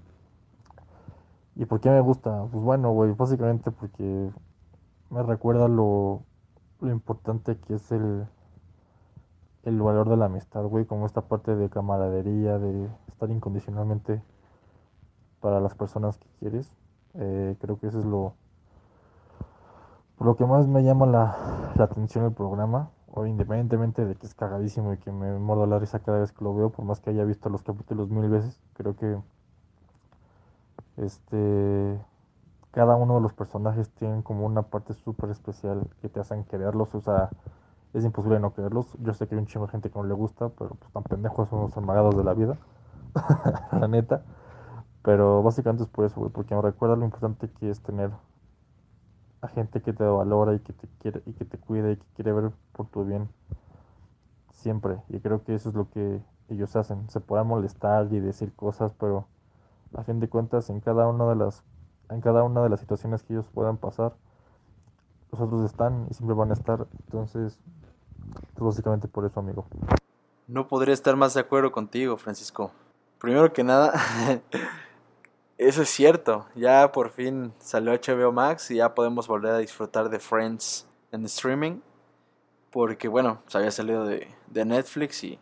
¿Y 1.57 1.67
por 1.67 1.81
qué 1.81 1.91
me 1.91 2.01
gusta? 2.01 2.47
Pues 2.51 2.63
bueno, 2.63 2.91
güey, 2.93 3.13
básicamente 3.13 3.71
porque 3.71 4.31
me 5.11 5.23
recuerda 5.23 5.69
lo, 5.69 6.23
lo 6.81 6.91
importante 6.91 7.59
que 7.59 7.75
es 7.75 7.93
el, 7.93 8.27
el 9.65 9.83
valor 9.83 10.09
de 10.09 10.17
la 10.17 10.27
amistad, 10.27 10.65
güey, 10.65 10.87
como 10.87 11.07
esta 11.07 11.23
parte 11.23 11.57
de 11.57 11.69
camaradería, 11.69 12.59
de 12.59 12.89
estar 13.09 13.31
incondicionalmente 13.31 14.23
para 15.41 15.61
las 15.61 15.75
personas 15.75 16.17
que 16.19 16.29
quieres. 16.39 16.71
Eh, 17.15 17.57
creo 17.61 17.79
que 17.79 17.89
eso 17.89 17.99
es 17.99 18.05
lo, 18.05 18.35
lo 20.21 20.37
que 20.37 20.47
más 20.47 20.67
me 20.69 20.83
llama 20.83 21.07
la, 21.07 21.73
la 21.77 21.85
atención 21.85 22.25
del 22.25 22.33
programa. 22.33 22.91
O 23.13 23.27
independientemente 23.27 24.05
de 24.05 24.15
que 24.15 24.27
es 24.27 24.35
cagadísimo 24.35 24.93
y 24.93 24.99
que 24.99 25.13
me 25.13 25.39
mordo 25.39 25.67
la 25.67 25.79
risa 25.79 26.01
cada 26.01 26.21
vez 26.21 26.33
que 26.33 26.45
lo 26.45 26.55
veo, 26.55 26.71
por 26.71 26.85
más 26.85 27.01
que 27.01 27.11
haya 27.11 27.25
visto 27.25 27.49
los 27.49 27.63
capítulos 27.63 28.09
mil 28.11 28.29
veces, 28.29 28.61
creo 28.75 28.97
que 28.97 29.19
este 30.97 31.99
cada 32.73 32.95
uno 32.97 33.17
de 33.17 33.21
los 33.21 33.33
personajes 33.33 33.91
tienen 33.91 34.23
como 34.23 34.47
una 34.47 34.63
parte 34.63 34.95
súper 34.95 35.31
especial 35.31 35.89
que 36.01 36.09
te 36.09 36.21
hacen 36.21 36.45
quererlos, 36.45 36.95
o 36.95 37.01
sea, 37.01 37.31
es 37.95 38.05
imposible 38.05 38.39
no 38.39 38.55
quererlos. 38.55 38.87
Yo 39.03 39.13
sé 39.15 39.27
que 39.27 39.35
hay 39.35 39.41
un 39.41 39.47
chingo 39.47 39.67
de 39.67 39.73
gente 39.73 39.91
que 39.91 39.99
no 39.99 40.05
le 40.05 40.15
gusta, 40.15 40.51
pero 40.51 40.77
pues 40.77 40.93
tan 40.93 41.03
pendejos 41.03 41.49
son 41.49 41.63
los 41.63 41.77
amagados 41.77 42.17
de 42.17 42.25
la 42.25 42.35
vida, 42.35 42.57
la 43.73 43.89
neta. 43.89 44.23
Pero 45.03 45.43
básicamente 45.43 45.85
es 45.85 45.89
por 45.89 46.05
eso, 46.05 46.31
porque 46.31 46.55
me 46.55 46.63
recuerda 46.63 46.97
lo 46.97 47.05
importante 47.05 47.51
que 47.59 47.71
es 47.71 47.81
tener 47.81 48.11
a 49.43 49.49
gente 49.49 49.81
que 49.81 49.93
te 49.93 50.05
valora 50.05 50.55
y 50.55 50.61
que 50.61 50.73
te 50.73 50.87
quiere 51.01 51.23
y 51.27 51.33
que 51.33 51.45
te 51.45 51.59
cuida 51.59 51.93
y 51.93 51.97
que 51.97 52.07
quiere 52.15 52.33
ver 52.33 52.53
por 52.81 52.87
tu 52.87 53.05
bien 53.05 53.29
siempre. 54.53 55.03
Y 55.11 55.21
creo 55.21 55.45
que 55.45 55.55
eso 55.55 55.69
es 55.69 55.75
lo 55.75 55.91
que 55.91 56.23
ellos 56.49 56.75
hacen. 56.77 57.11
Se 57.11 57.21
pueden 57.21 57.47
molestar 57.47 58.09
y 58.11 58.21
decir 58.21 58.55
cosas, 58.55 58.95
pero 58.99 59.27
a 59.95 60.03
fin 60.03 60.19
de 60.19 60.29
cuentas 60.29 60.71
en 60.71 60.81
cada 60.81 61.07
una 61.07 61.29
de 61.29 61.37
las 61.37 61.63
en 62.09 62.23
cada 62.23 62.43
una 62.43 62.63
de 62.63 62.71
las 62.71 62.81
situaciones 62.81 63.23
que 63.23 63.35
ellos 63.35 63.47
puedan 63.53 63.77
pasar, 63.77 64.15
los 65.31 65.41
otros 65.41 65.63
están 65.65 66.07
y 66.11 66.15
siempre 66.15 66.35
van 66.35 66.51
a 66.51 66.55
estar. 66.55 66.87
Entonces, 67.05 67.59
es 68.57 68.61
básicamente 68.61 69.07
por 69.09 69.27
eso, 69.27 69.39
amigo. 69.39 69.67
No 70.49 70.67
podría 70.67 70.95
estar 70.95 71.15
más 71.17 71.35
de 71.35 71.41
acuerdo 71.41 71.71
contigo, 71.71 72.17
Francisco. 72.17 72.73
Primero 73.19 73.53
que 73.53 73.63
nada, 73.63 73.93
eso 75.59 75.83
es 75.83 75.91
cierto. 75.91 76.47
Ya 76.57 76.91
por 76.91 77.11
fin 77.11 77.53
salió 77.59 77.93
HBO 77.93 78.33
Max 78.33 78.71
y 78.71 78.77
ya 78.77 78.95
podemos 78.95 79.29
volver 79.29 79.53
a 79.53 79.59
disfrutar 79.59 80.09
de 80.09 80.19
Friends 80.19 80.89
en 81.13 81.25
streaming. 81.27 81.81
Porque 82.71 83.09
bueno, 83.09 83.43
se 83.47 83.59
había 83.59 83.71
salido 83.71 84.05
de, 84.05 84.29
de 84.49 84.65
Netflix 84.65 85.25
y 85.25 85.39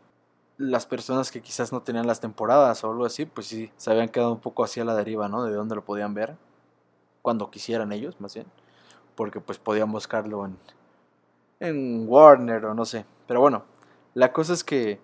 las 0.57 0.87
personas 0.87 1.31
que 1.31 1.41
quizás 1.41 1.73
no 1.73 1.83
tenían 1.83 2.07
las 2.07 2.21
temporadas 2.21 2.83
o 2.83 2.91
algo 2.91 3.05
así, 3.05 3.27
pues 3.27 3.47
sí, 3.47 3.71
se 3.77 3.91
habían 3.91 4.09
quedado 4.09 4.33
un 4.33 4.41
poco 4.41 4.65
así 4.65 4.81
a 4.81 4.85
la 4.85 4.95
deriva, 4.95 5.29
¿no? 5.29 5.45
De 5.45 5.55
dónde 5.55 5.77
lo 5.77 5.85
podían 5.85 6.15
ver. 6.15 6.37
Cuando 7.23 7.51
quisieran 7.51 7.93
ellos, 7.93 8.21
más 8.21 8.35
bien. 8.35 8.47
Porque 9.15 9.41
pues 9.41 9.59
podían 9.59 9.93
buscarlo 9.93 10.47
en, 10.47 10.59
en 11.61 12.09
Warner 12.09 12.65
o 12.67 12.75
no 12.75 12.85
sé. 12.85 13.07
Pero 13.27 13.41
bueno, 13.41 13.65
la 14.15 14.33
cosa 14.33 14.53
es 14.53 14.65
que 14.65 15.01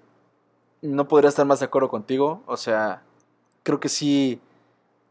no 0.82 1.08
podría 1.08 1.28
estar 1.28 1.46
más 1.46 1.60
de 1.60 1.66
acuerdo 1.66 1.88
contigo. 1.88 2.42
O 2.46 2.56
sea, 2.56 3.02
creo 3.62 3.80
que 3.80 3.88
sí 3.88 4.40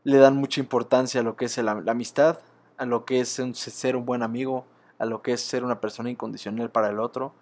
le 0.04 0.17
dan 0.17 0.36
mucha 0.36 0.60
importancia 0.60 1.21
a 1.21 1.23
lo 1.23 1.36
que 1.36 1.45
es 1.45 1.58
la, 1.58 1.71
amistad, 1.88 2.39
a 2.78 2.86
lo 2.86 3.06
que 3.06 3.21
es 3.21 3.30
ser 3.30 3.95
un 3.95 4.06
buen 4.06 4.23
amigo, 4.23 4.65
a 5.03 5.05
lo 5.05 5.21
que 5.21 5.33
es 5.33 5.41
ser 5.41 5.65
una 5.65 5.81
persona 5.81 6.09
incondicional 6.09 6.71
para 6.71 6.89
el 6.89 6.99
otro. 6.99 7.33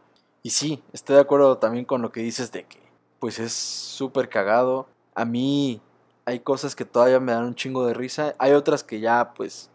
Y 0.42 0.50
sí, 0.50 0.84
estoy 0.94 1.16
de 1.16 1.22
acuerdo 1.22 1.60
también 1.60 1.86
con 1.86 2.02
lo 2.02 2.12
que 2.12 2.22
dices 2.22 2.52
de 2.52 2.64
que 2.66 2.80
pues 3.20 3.38
es 3.38 3.54
súper 3.54 4.30
cagado. 4.30 4.88
A 5.14 5.26
mí 5.26 5.80
hay 6.26 6.40
cosas 6.40 6.76
que 6.76 6.86
todavía 6.86 7.20
me 7.20 7.34
dan 7.34 7.46
un 7.46 7.54
chingo 7.54 7.86
de 7.86 7.94
risa. 7.94 8.34
Hay 8.40 8.54
otras 8.54 8.84
que 8.84 9.00
ya 9.00 9.36
pues 9.36 9.70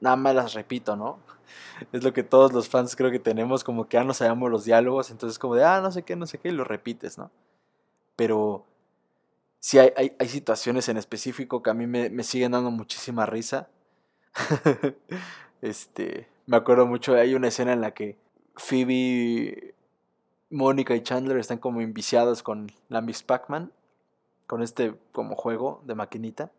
nada 0.00 0.16
más 0.16 0.34
las 0.34 0.54
repito, 0.54 0.96
¿no? 0.96 1.18
Es 1.92 2.02
lo 2.02 2.14
que 2.14 2.22
todos 2.22 2.54
los 2.54 2.70
fans 2.70 2.96
creo 2.96 3.10
que 3.10 3.18
tenemos, 3.18 3.62
como 3.62 3.86
que 3.86 3.98
ya 3.98 4.04
no 4.04 4.14
sabemos 4.14 4.50
los 4.50 4.64
diálogos, 4.64 5.10
entonces 5.10 5.38
como 5.38 5.56
de, 5.56 5.64
ah, 5.64 5.82
no 5.82 5.92
sé 5.92 6.04
qué, 6.04 6.16
no 6.16 6.26
sé 6.26 6.38
qué, 6.38 6.48
y 6.48 6.52
lo 6.52 6.64
repites, 6.64 7.18
¿no? 7.18 7.30
Pero 8.16 8.64
sí 9.60 9.78
hay, 9.78 9.92
hay, 10.18 10.28
situaciones 10.28 10.88
en 10.88 10.96
específico 10.96 11.62
que 11.62 11.68
a 11.68 11.74
mí 11.74 11.86
me, 11.86 12.08
me 12.08 12.22
siguen 12.24 12.52
dando 12.52 12.70
muchísima 12.70 13.26
risa. 13.26 13.68
este, 15.60 16.28
me 16.46 16.56
acuerdo 16.56 16.86
mucho, 16.86 17.14
hay 17.14 17.34
una 17.34 17.48
escena 17.48 17.72
en 17.72 17.80
la 17.80 17.92
que 17.92 18.18
Phoebe 18.54 19.74
Mónica 20.50 20.94
y 20.94 21.02
Chandler 21.02 21.38
están 21.38 21.58
como 21.58 21.80
enviciados 21.80 22.42
con 22.42 22.70
la 22.88 23.00
Miss 23.00 23.22
Pac-Man, 23.22 23.72
con 24.46 24.62
este 24.62 24.94
como 25.12 25.34
juego 25.34 25.82
de 25.84 25.94
maquinita. 25.94 26.52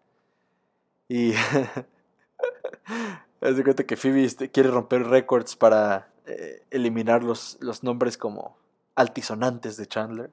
Y 1.08 1.34
haz 3.41 3.56
de 3.56 3.63
cuenta 3.63 3.86
que 3.86 3.95
Phoebe 3.95 4.26
este, 4.26 4.52
quiere 4.52 4.69
romper 4.69 5.08
récords 5.08 5.56
para 5.56 6.10
eh, 6.26 6.63
eliminar 6.69 7.23
los, 7.23 7.58
los 7.62 7.84
nombres 7.84 8.17
como 8.17 8.58
altisonantes 8.95 9.78
de 9.78 9.88
Chandler. 9.88 10.32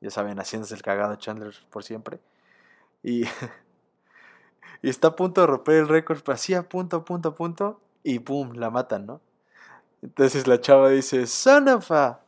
Ya 0.00 0.10
saben, 0.10 0.40
haciéndose 0.40 0.74
el 0.74 0.82
cagado 0.82 1.16
Chandler 1.16 1.54
por 1.70 1.84
siempre. 1.84 2.18
Y, 3.02 3.24
y 4.82 4.88
está 4.88 5.08
a 5.08 5.16
punto 5.16 5.42
de 5.42 5.48
romper 5.48 5.76
el 5.76 5.88
récord, 5.88 6.22
así 6.30 6.54
a 6.54 6.62
punto, 6.62 6.96
a 6.96 7.04
punto, 7.04 7.28
a 7.28 7.34
punto. 7.34 7.80
Y 8.02 8.18
pum, 8.20 8.52
la 8.54 8.70
matan, 8.70 9.06
¿no? 9.06 9.20
Entonces 10.02 10.46
la 10.46 10.60
chava 10.60 10.90
dice, 10.90 11.26
son 11.26 11.68
of 11.68 11.90
a... 11.92 12.20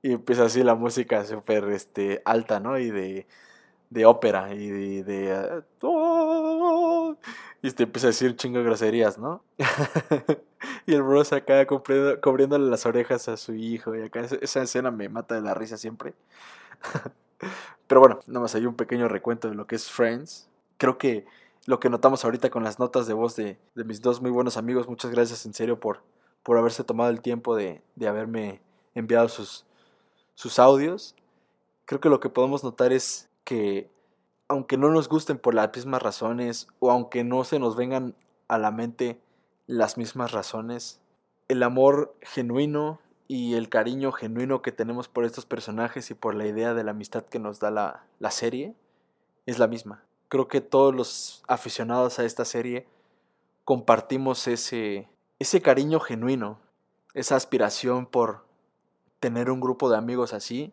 Y 0.00 0.12
empieza 0.12 0.44
así 0.44 0.62
la 0.62 0.76
música 0.76 1.24
súper 1.24 1.64
este, 1.70 2.22
alta, 2.24 2.60
¿no? 2.60 2.78
Y 2.78 2.90
de, 2.90 3.26
de 3.90 4.06
ópera 4.06 4.54
y 4.54 5.02
de... 5.02 5.62
y 7.62 7.70
te 7.72 7.82
empieza 7.82 8.06
a 8.06 8.10
decir 8.10 8.36
chingo 8.36 8.58
de 8.58 8.64
groserías, 8.64 9.18
¿no? 9.18 9.42
y 10.86 10.94
el 10.94 11.02
bro 11.02 11.20
acá 11.20 11.66
cubriéndole 11.66 12.70
las 12.70 12.86
orejas 12.86 13.28
a 13.28 13.36
su 13.36 13.54
hijo. 13.54 13.96
Y 13.96 14.02
acá 14.02 14.20
esa 14.20 14.62
escena 14.62 14.92
me 14.92 15.08
mata 15.08 15.34
de 15.34 15.40
la 15.40 15.54
risa 15.54 15.76
siempre. 15.76 16.14
Pero 17.88 18.00
bueno, 18.00 18.20
nada 18.26 18.40
más 18.40 18.54
hay 18.54 18.66
un 18.66 18.76
pequeño 18.76 19.08
recuento 19.08 19.48
de 19.48 19.54
lo 19.54 19.66
que 19.66 19.76
es 19.76 19.90
Friends. 19.90 20.48
Creo 20.76 20.98
que 20.98 21.26
lo 21.68 21.80
que 21.80 21.90
notamos 21.90 22.24
ahorita 22.24 22.48
con 22.48 22.64
las 22.64 22.78
notas 22.78 23.06
de 23.06 23.12
voz 23.12 23.36
de, 23.36 23.58
de 23.74 23.84
mis 23.84 24.00
dos 24.00 24.22
muy 24.22 24.30
buenos 24.30 24.56
amigos, 24.56 24.88
muchas 24.88 25.10
gracias 25.10 25.44
en 25.44 25.52
serio 25.52 25.78
por, 25.78 26.00
por 26.42 26.56
haberse 26.56 26.82
tomado 26.82 27.10
el 27.10 27.20
tiempo 27.20 27.54
de, 27.54 27.82
de 27.94 28.08
haberme 28.08 28.62
enviado 28.94 29.28
sus, 29.28 29.66
sus 30.34 30.58
audios. 30.58 31.14
Creo 31.84 32.00
que 32.00 32.08
lo 32.08 32.20
que 32.20 32.30
podemos 32.30 32.64
notar 32.64 32.94
es 32.94 33.28
que 33.44 33.90
aunque 34.48 34.78
no 34.78 34.88
nos 34.88 35.10
gusten 35.10 35.36
por 35.36 35.52
las 35.52 35.70
mismas 35.76 36.00
razones 36.00 36.68
o 36.78 36.90
aunque 36.90 37.22
no 37.22 37.44
se 37.44 37.58
nos 37.58 37.76
vengan 37.76 38.14
a 38.48 38.56
la 38.56 38.70
mente 38.70 39.20
las 39.66 39.98
mismas 39.98 40.32
razones, 40.32 41.02
el 41.48 41.62
amor 41.62 42.16
genuino 42.22 42.98
y 43.26 43.56
el 43.56 43.68
cariño 43.68 44.10
genuino 44.12 44.62
que 44.62 44.72
tenemos 44.72 45.06
por 45.08 45.26
estos 45.26 45.44
personajes 45.44 46.10
y 46.10 46.14
por 46.14 46.34
la 46.34 46.46
idea 46.46 46.72
de 46.72 46.82
la 46.82 46.92
amistad 46.92 47.24
que 47.24 47.38
nos 47.38 47.60
da 47.60 47.70
la, 47.70 48.06
la 48.20 48.30
serie 48.30 48.74
es 49.44 49.58
la 49.58 49.66
misma. 49.66 50.07
Creo 50.28 50.48
que 50.48 50.60
todos 50.60 50.94
los 50.94 51.42
aficionados 51.48 52.18
a 52.18 52.24
esta 52.24 52.44
serie 52.44 52.86
compartimos 53.64 54.46
ese, 54.46 55.08
ese 55.38 55.62
cariño 55.62 56.00
genuino, 56.00 56.58
esa 57.14 57.36
aspiración 57.36 58.06
por 58.06 58.44
tener 59.20 59.50
un 59.50 59.60
grupo 59.60 59.90
de 59.90 59.96
amigos 59.96 60.32
así 60.32 60.72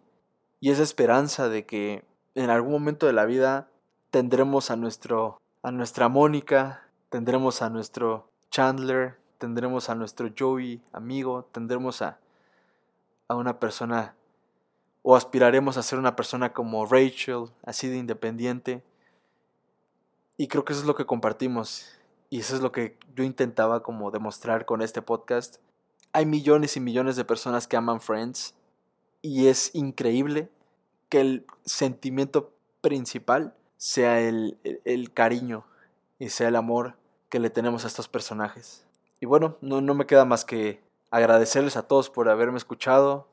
y 0.59 0.71
esa 0.71 0.83
esperanza 0.83 1.49
de 1.49 1.65
que 1.65 2.05
en 2.35 2.49
algún 2.49 2.71
momento 2.71 3.05
de 3.05 3.13
la 3.13 3.25
vida 3.25 3.69
tendremos 4.11 4.71
a 4.71 4.75
nuestro 4.75 5.41
a 5.63 5.71
nuestra 5.71 6.09
Mónica, 6.09 6.87
tendremos 7.09 7.63
a 7.63 7.69
nuestro 7.69 8.29
Chandler, 8.51 9.17
tendremos 9.39 9.89
a 9.89 9.95
nuestro 9.95 10.29
Joey 10.37 10.81
amigo, 10.93 11.49
tendremos 11.51 12.01
a 12.01 12.19
a 13.27 13.35
una 13.35 13.59
persona 13.59 14.15
o 15.01 15.15
aspiraremos 15.15 15.77
a 15.77 15.83
ser 15.83 15.99
una 15.99 16.15
persona 16.15 16.53
como 16.53 16.85
Rachel, 16.85 17.49
así 17.63 17.87
de 17.87 17.97
independiente. 17.97 18.83
Y 20.37 20.47
creo 20.47 20.65
que 20.65 20.73
eso 20.73 20.81
es 20.81 20.87
lo 20.87 20.95
que 20.95 21.05
compartimos 21.05 21.87
y 22.29 22.39
eso 22.39 22.55
es 22.55 22.61
lo 22.61 22.71
que 22.71 22.97
yo 23.15 23.23
intentaba 23.23 23.83
como 23.83 24.11
demostrar 24.11 24.65
con 24.65 24.81
este 24.81 25.01
podcast. 25.01 25.57
Hay 26.11 26.25
millones 26.25 26.75
y 26.75 26.79
millones 26.79 27.15
de 27.15 27.25
personas 27.25 27.67
que 27.67 27.77
aman 27.77 28.01
Friends 28.01 28.53
y 29.21 29.47
es 29.47 29.73
increíble 29.73 30.49
que 31.09 31.21
el 31.21 31.45
sentimiento 31.63 32.51
principal 32.81 33.55
sea 33.77 34.19
el, 34.19 34.57
el, 34.83 35.13
cariño 35.13 35.65
y 36.19 36.29
sea 36.29 36.49
el 36.49 36.55
amor 36.55 36.95
que 37.29 37.39
le 37.39 37.49
tenemos 37.49 37.83
a 37.83 37.87
estos 37.87 38.07
personajes. 38.07 38.85
Y 39.19 39.25
bueno, 39.25 39.57
no, 39.61 39.81
no 39.81 39.93
me 39.93 40.05
queda 40.05 40.25
más 40.25 40.45
que 40.45 40.81
agradecerles 41.11 41.77
a 41.77 41.87
todos 41.87 42.09
por 42.09 42.29
haberme 42.29 42.57
escuchado, 42.57 43.27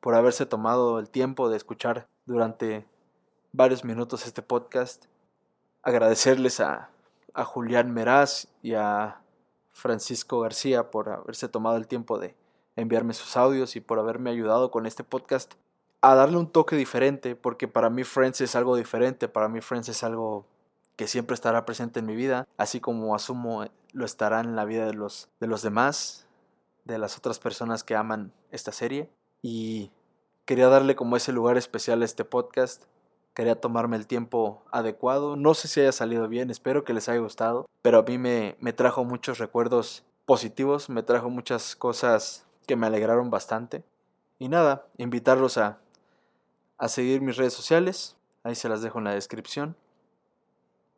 por 0.00 0.14
haberse 0.14 0.46
tomado 0.46 0.98
el 0.98 1.08
tiempo 1.08 1.48
de 1.48 1.56
escuchar 1.56 2.06
durante 2.26 2.86
varios 3.52 3.84
minutos 3.84 4.26
este 4.26 4.42
podcast. 4.42 5.06
Agradecerles 5.82 6.60
a, 6.60 6.90
a 7.34 7.44
Julián 7.44 7.92
Meraz 7.92 8.48
y 8.62 8.74
a 8.74 9.20
Francisco 9.72 10.40
García 10.40 10.90
por 10.90 11.08
haberse 11.08 11.48
tomado 11.48 11.76
el 11.76 11.86
tiempo 11.86 12.18
de 12.18 12.36
enviarme 12.76 13.14
sus 13.14 13.36
audios 13.36 13.76
y 13.76 13.80
por 13.80 13.98
haberme 13.98 14.30
ayudado 14.30 14.70
con 14.70 14.86
este 14.86 15.04
podcast 15.04 15.54
a 16.00 16.14
darle 16.14 16.36
un 16.36 16.50
toque 16.50 16.76
diferente, 16.76 17.36
porque 17.36 17.68
para 17.68 17.88
mí 17.88 18.02
Friends 18.02 18.40
es 18.40 18.56
algo 18.56 18.76
diferente, 18.76 19.28
para 19.28 19.48
mí 19.48 19.60
Friends 19.60 19.88
es 19.88 20.02
algo 20.02 20.46
que 20.96 21.06
siempre 21.06 21.34
estará 21.34 21.64
presente 21.64 22.00
en 22.00 22.06
mi 22.06 22.16
vida, 22.16 22.48
así 22.56 22.80
como 22.80 23.14
asumo 23.14 23.64
lo 23.92 24.04
estará 24.04 24.40
en 24.40 24.56
la 24.56 24.64
vida 24.64 24.84
de 24.86 24.94
los, 24.94 25.28
de 25.40 25.46
los 25.46 25.62
demás, 25.62 26.26
de 26.84 26.98
las 26.98 27.16
otras 27.16 27.38
personas 27.38 27.84
que 27.84 27.94
aman 27.94 28.32
esta 28.50 28.72
serie. 28.72 29.10
Y 29.42 29.90
quería 30.44 30.68
darle 30.68 30.96
como 30.96 31.16
ese 31.16 31.32
lugar 31.32 31.56
especial 31.56 32.02
a 32.02 32.04
este 32.04 32.24
podcast. 32.24 32.84
Quería 33.34 33.60
tomarme 33.60 33.96
el 33.96 34.06
tiempo 34.06 34.62
adecuado. 34.70 35.36
No 35.36 35.54
sé 35.54 35.68
si 35.68 35.80
haya 35.80 35.92
salido 35.92 36.28
bien, 36.28 36.50
espero 36.50 36.84
que 36.84 36.92
les 36.92 37.08
haya 37.08 37.20
gustado. 37.20 37.66
Pero 37.80 37.98
a 37.98 38.02
mí 38.02 38.18
me, 38.18 38.56
me 38.60 38.72
trajo 38.72 39.04
muchos 39.04 39.38
recuerdos 39.38 40.04
positivos, 40.26 40.90
me 40.90 41.02
trajo 41.02 41.30
muchas 41.30 41.74
cosas 41.76 42.46
que 42.66 42.76
me 42.76 42.86
alegraron 42.86 43.30
bastante. 43.30 43.84
Y 44.38 44.48
nada, 44.48 44.86
invitarlos 44.98 45.56
a, 45.56 45.78
a 46.78 46.88
seguir 46.88 47.20
mis 47.20 47.36
redes 47.36 47.54
sociales. 47.54 48.16
Ahí 48.44 48.54
se 48.54 48.68
las 48.68 48.82
dejo 48.82 48.98
en 48.98 49.04
la 49.04 49.14
descripción. 49.14 49.76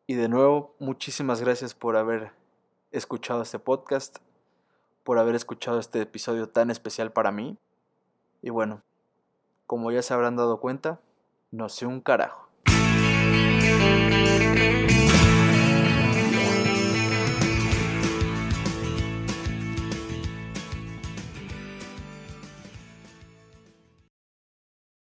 Y 0.07 0.14
de 0.14 0.28
nuevo, 0.28 0.74
muchísimas 0.78 1.41
gracias 1.41 1.74
por 1.74 1.97
haber 1.97 2.32
escuchado 2.91 3.43
este 3.43 3.59
podcast, 3.59 4.18
por 5.03 5.18
haber 5.18 5.35
escuchado 5.35 5.78
este 5.78 6.01
episodio 6.01 6.49
tan 6.49 6.70
especial 6.70 7.12
para 7.12 7.32
mí. 7.32 7.59
Y 8.43 8.51
bueno, 8.51 8.82
como 9.66 9.91
ya 9.93 10.03
se 10.03 10.12
habrán 10.12 10.37
dado 10.37 10.61
cuenta, 10.61 11.01
no 11.55 11.68
sé 11.68 11.86
un 11.86 12.00
carajo. 12.00 12.48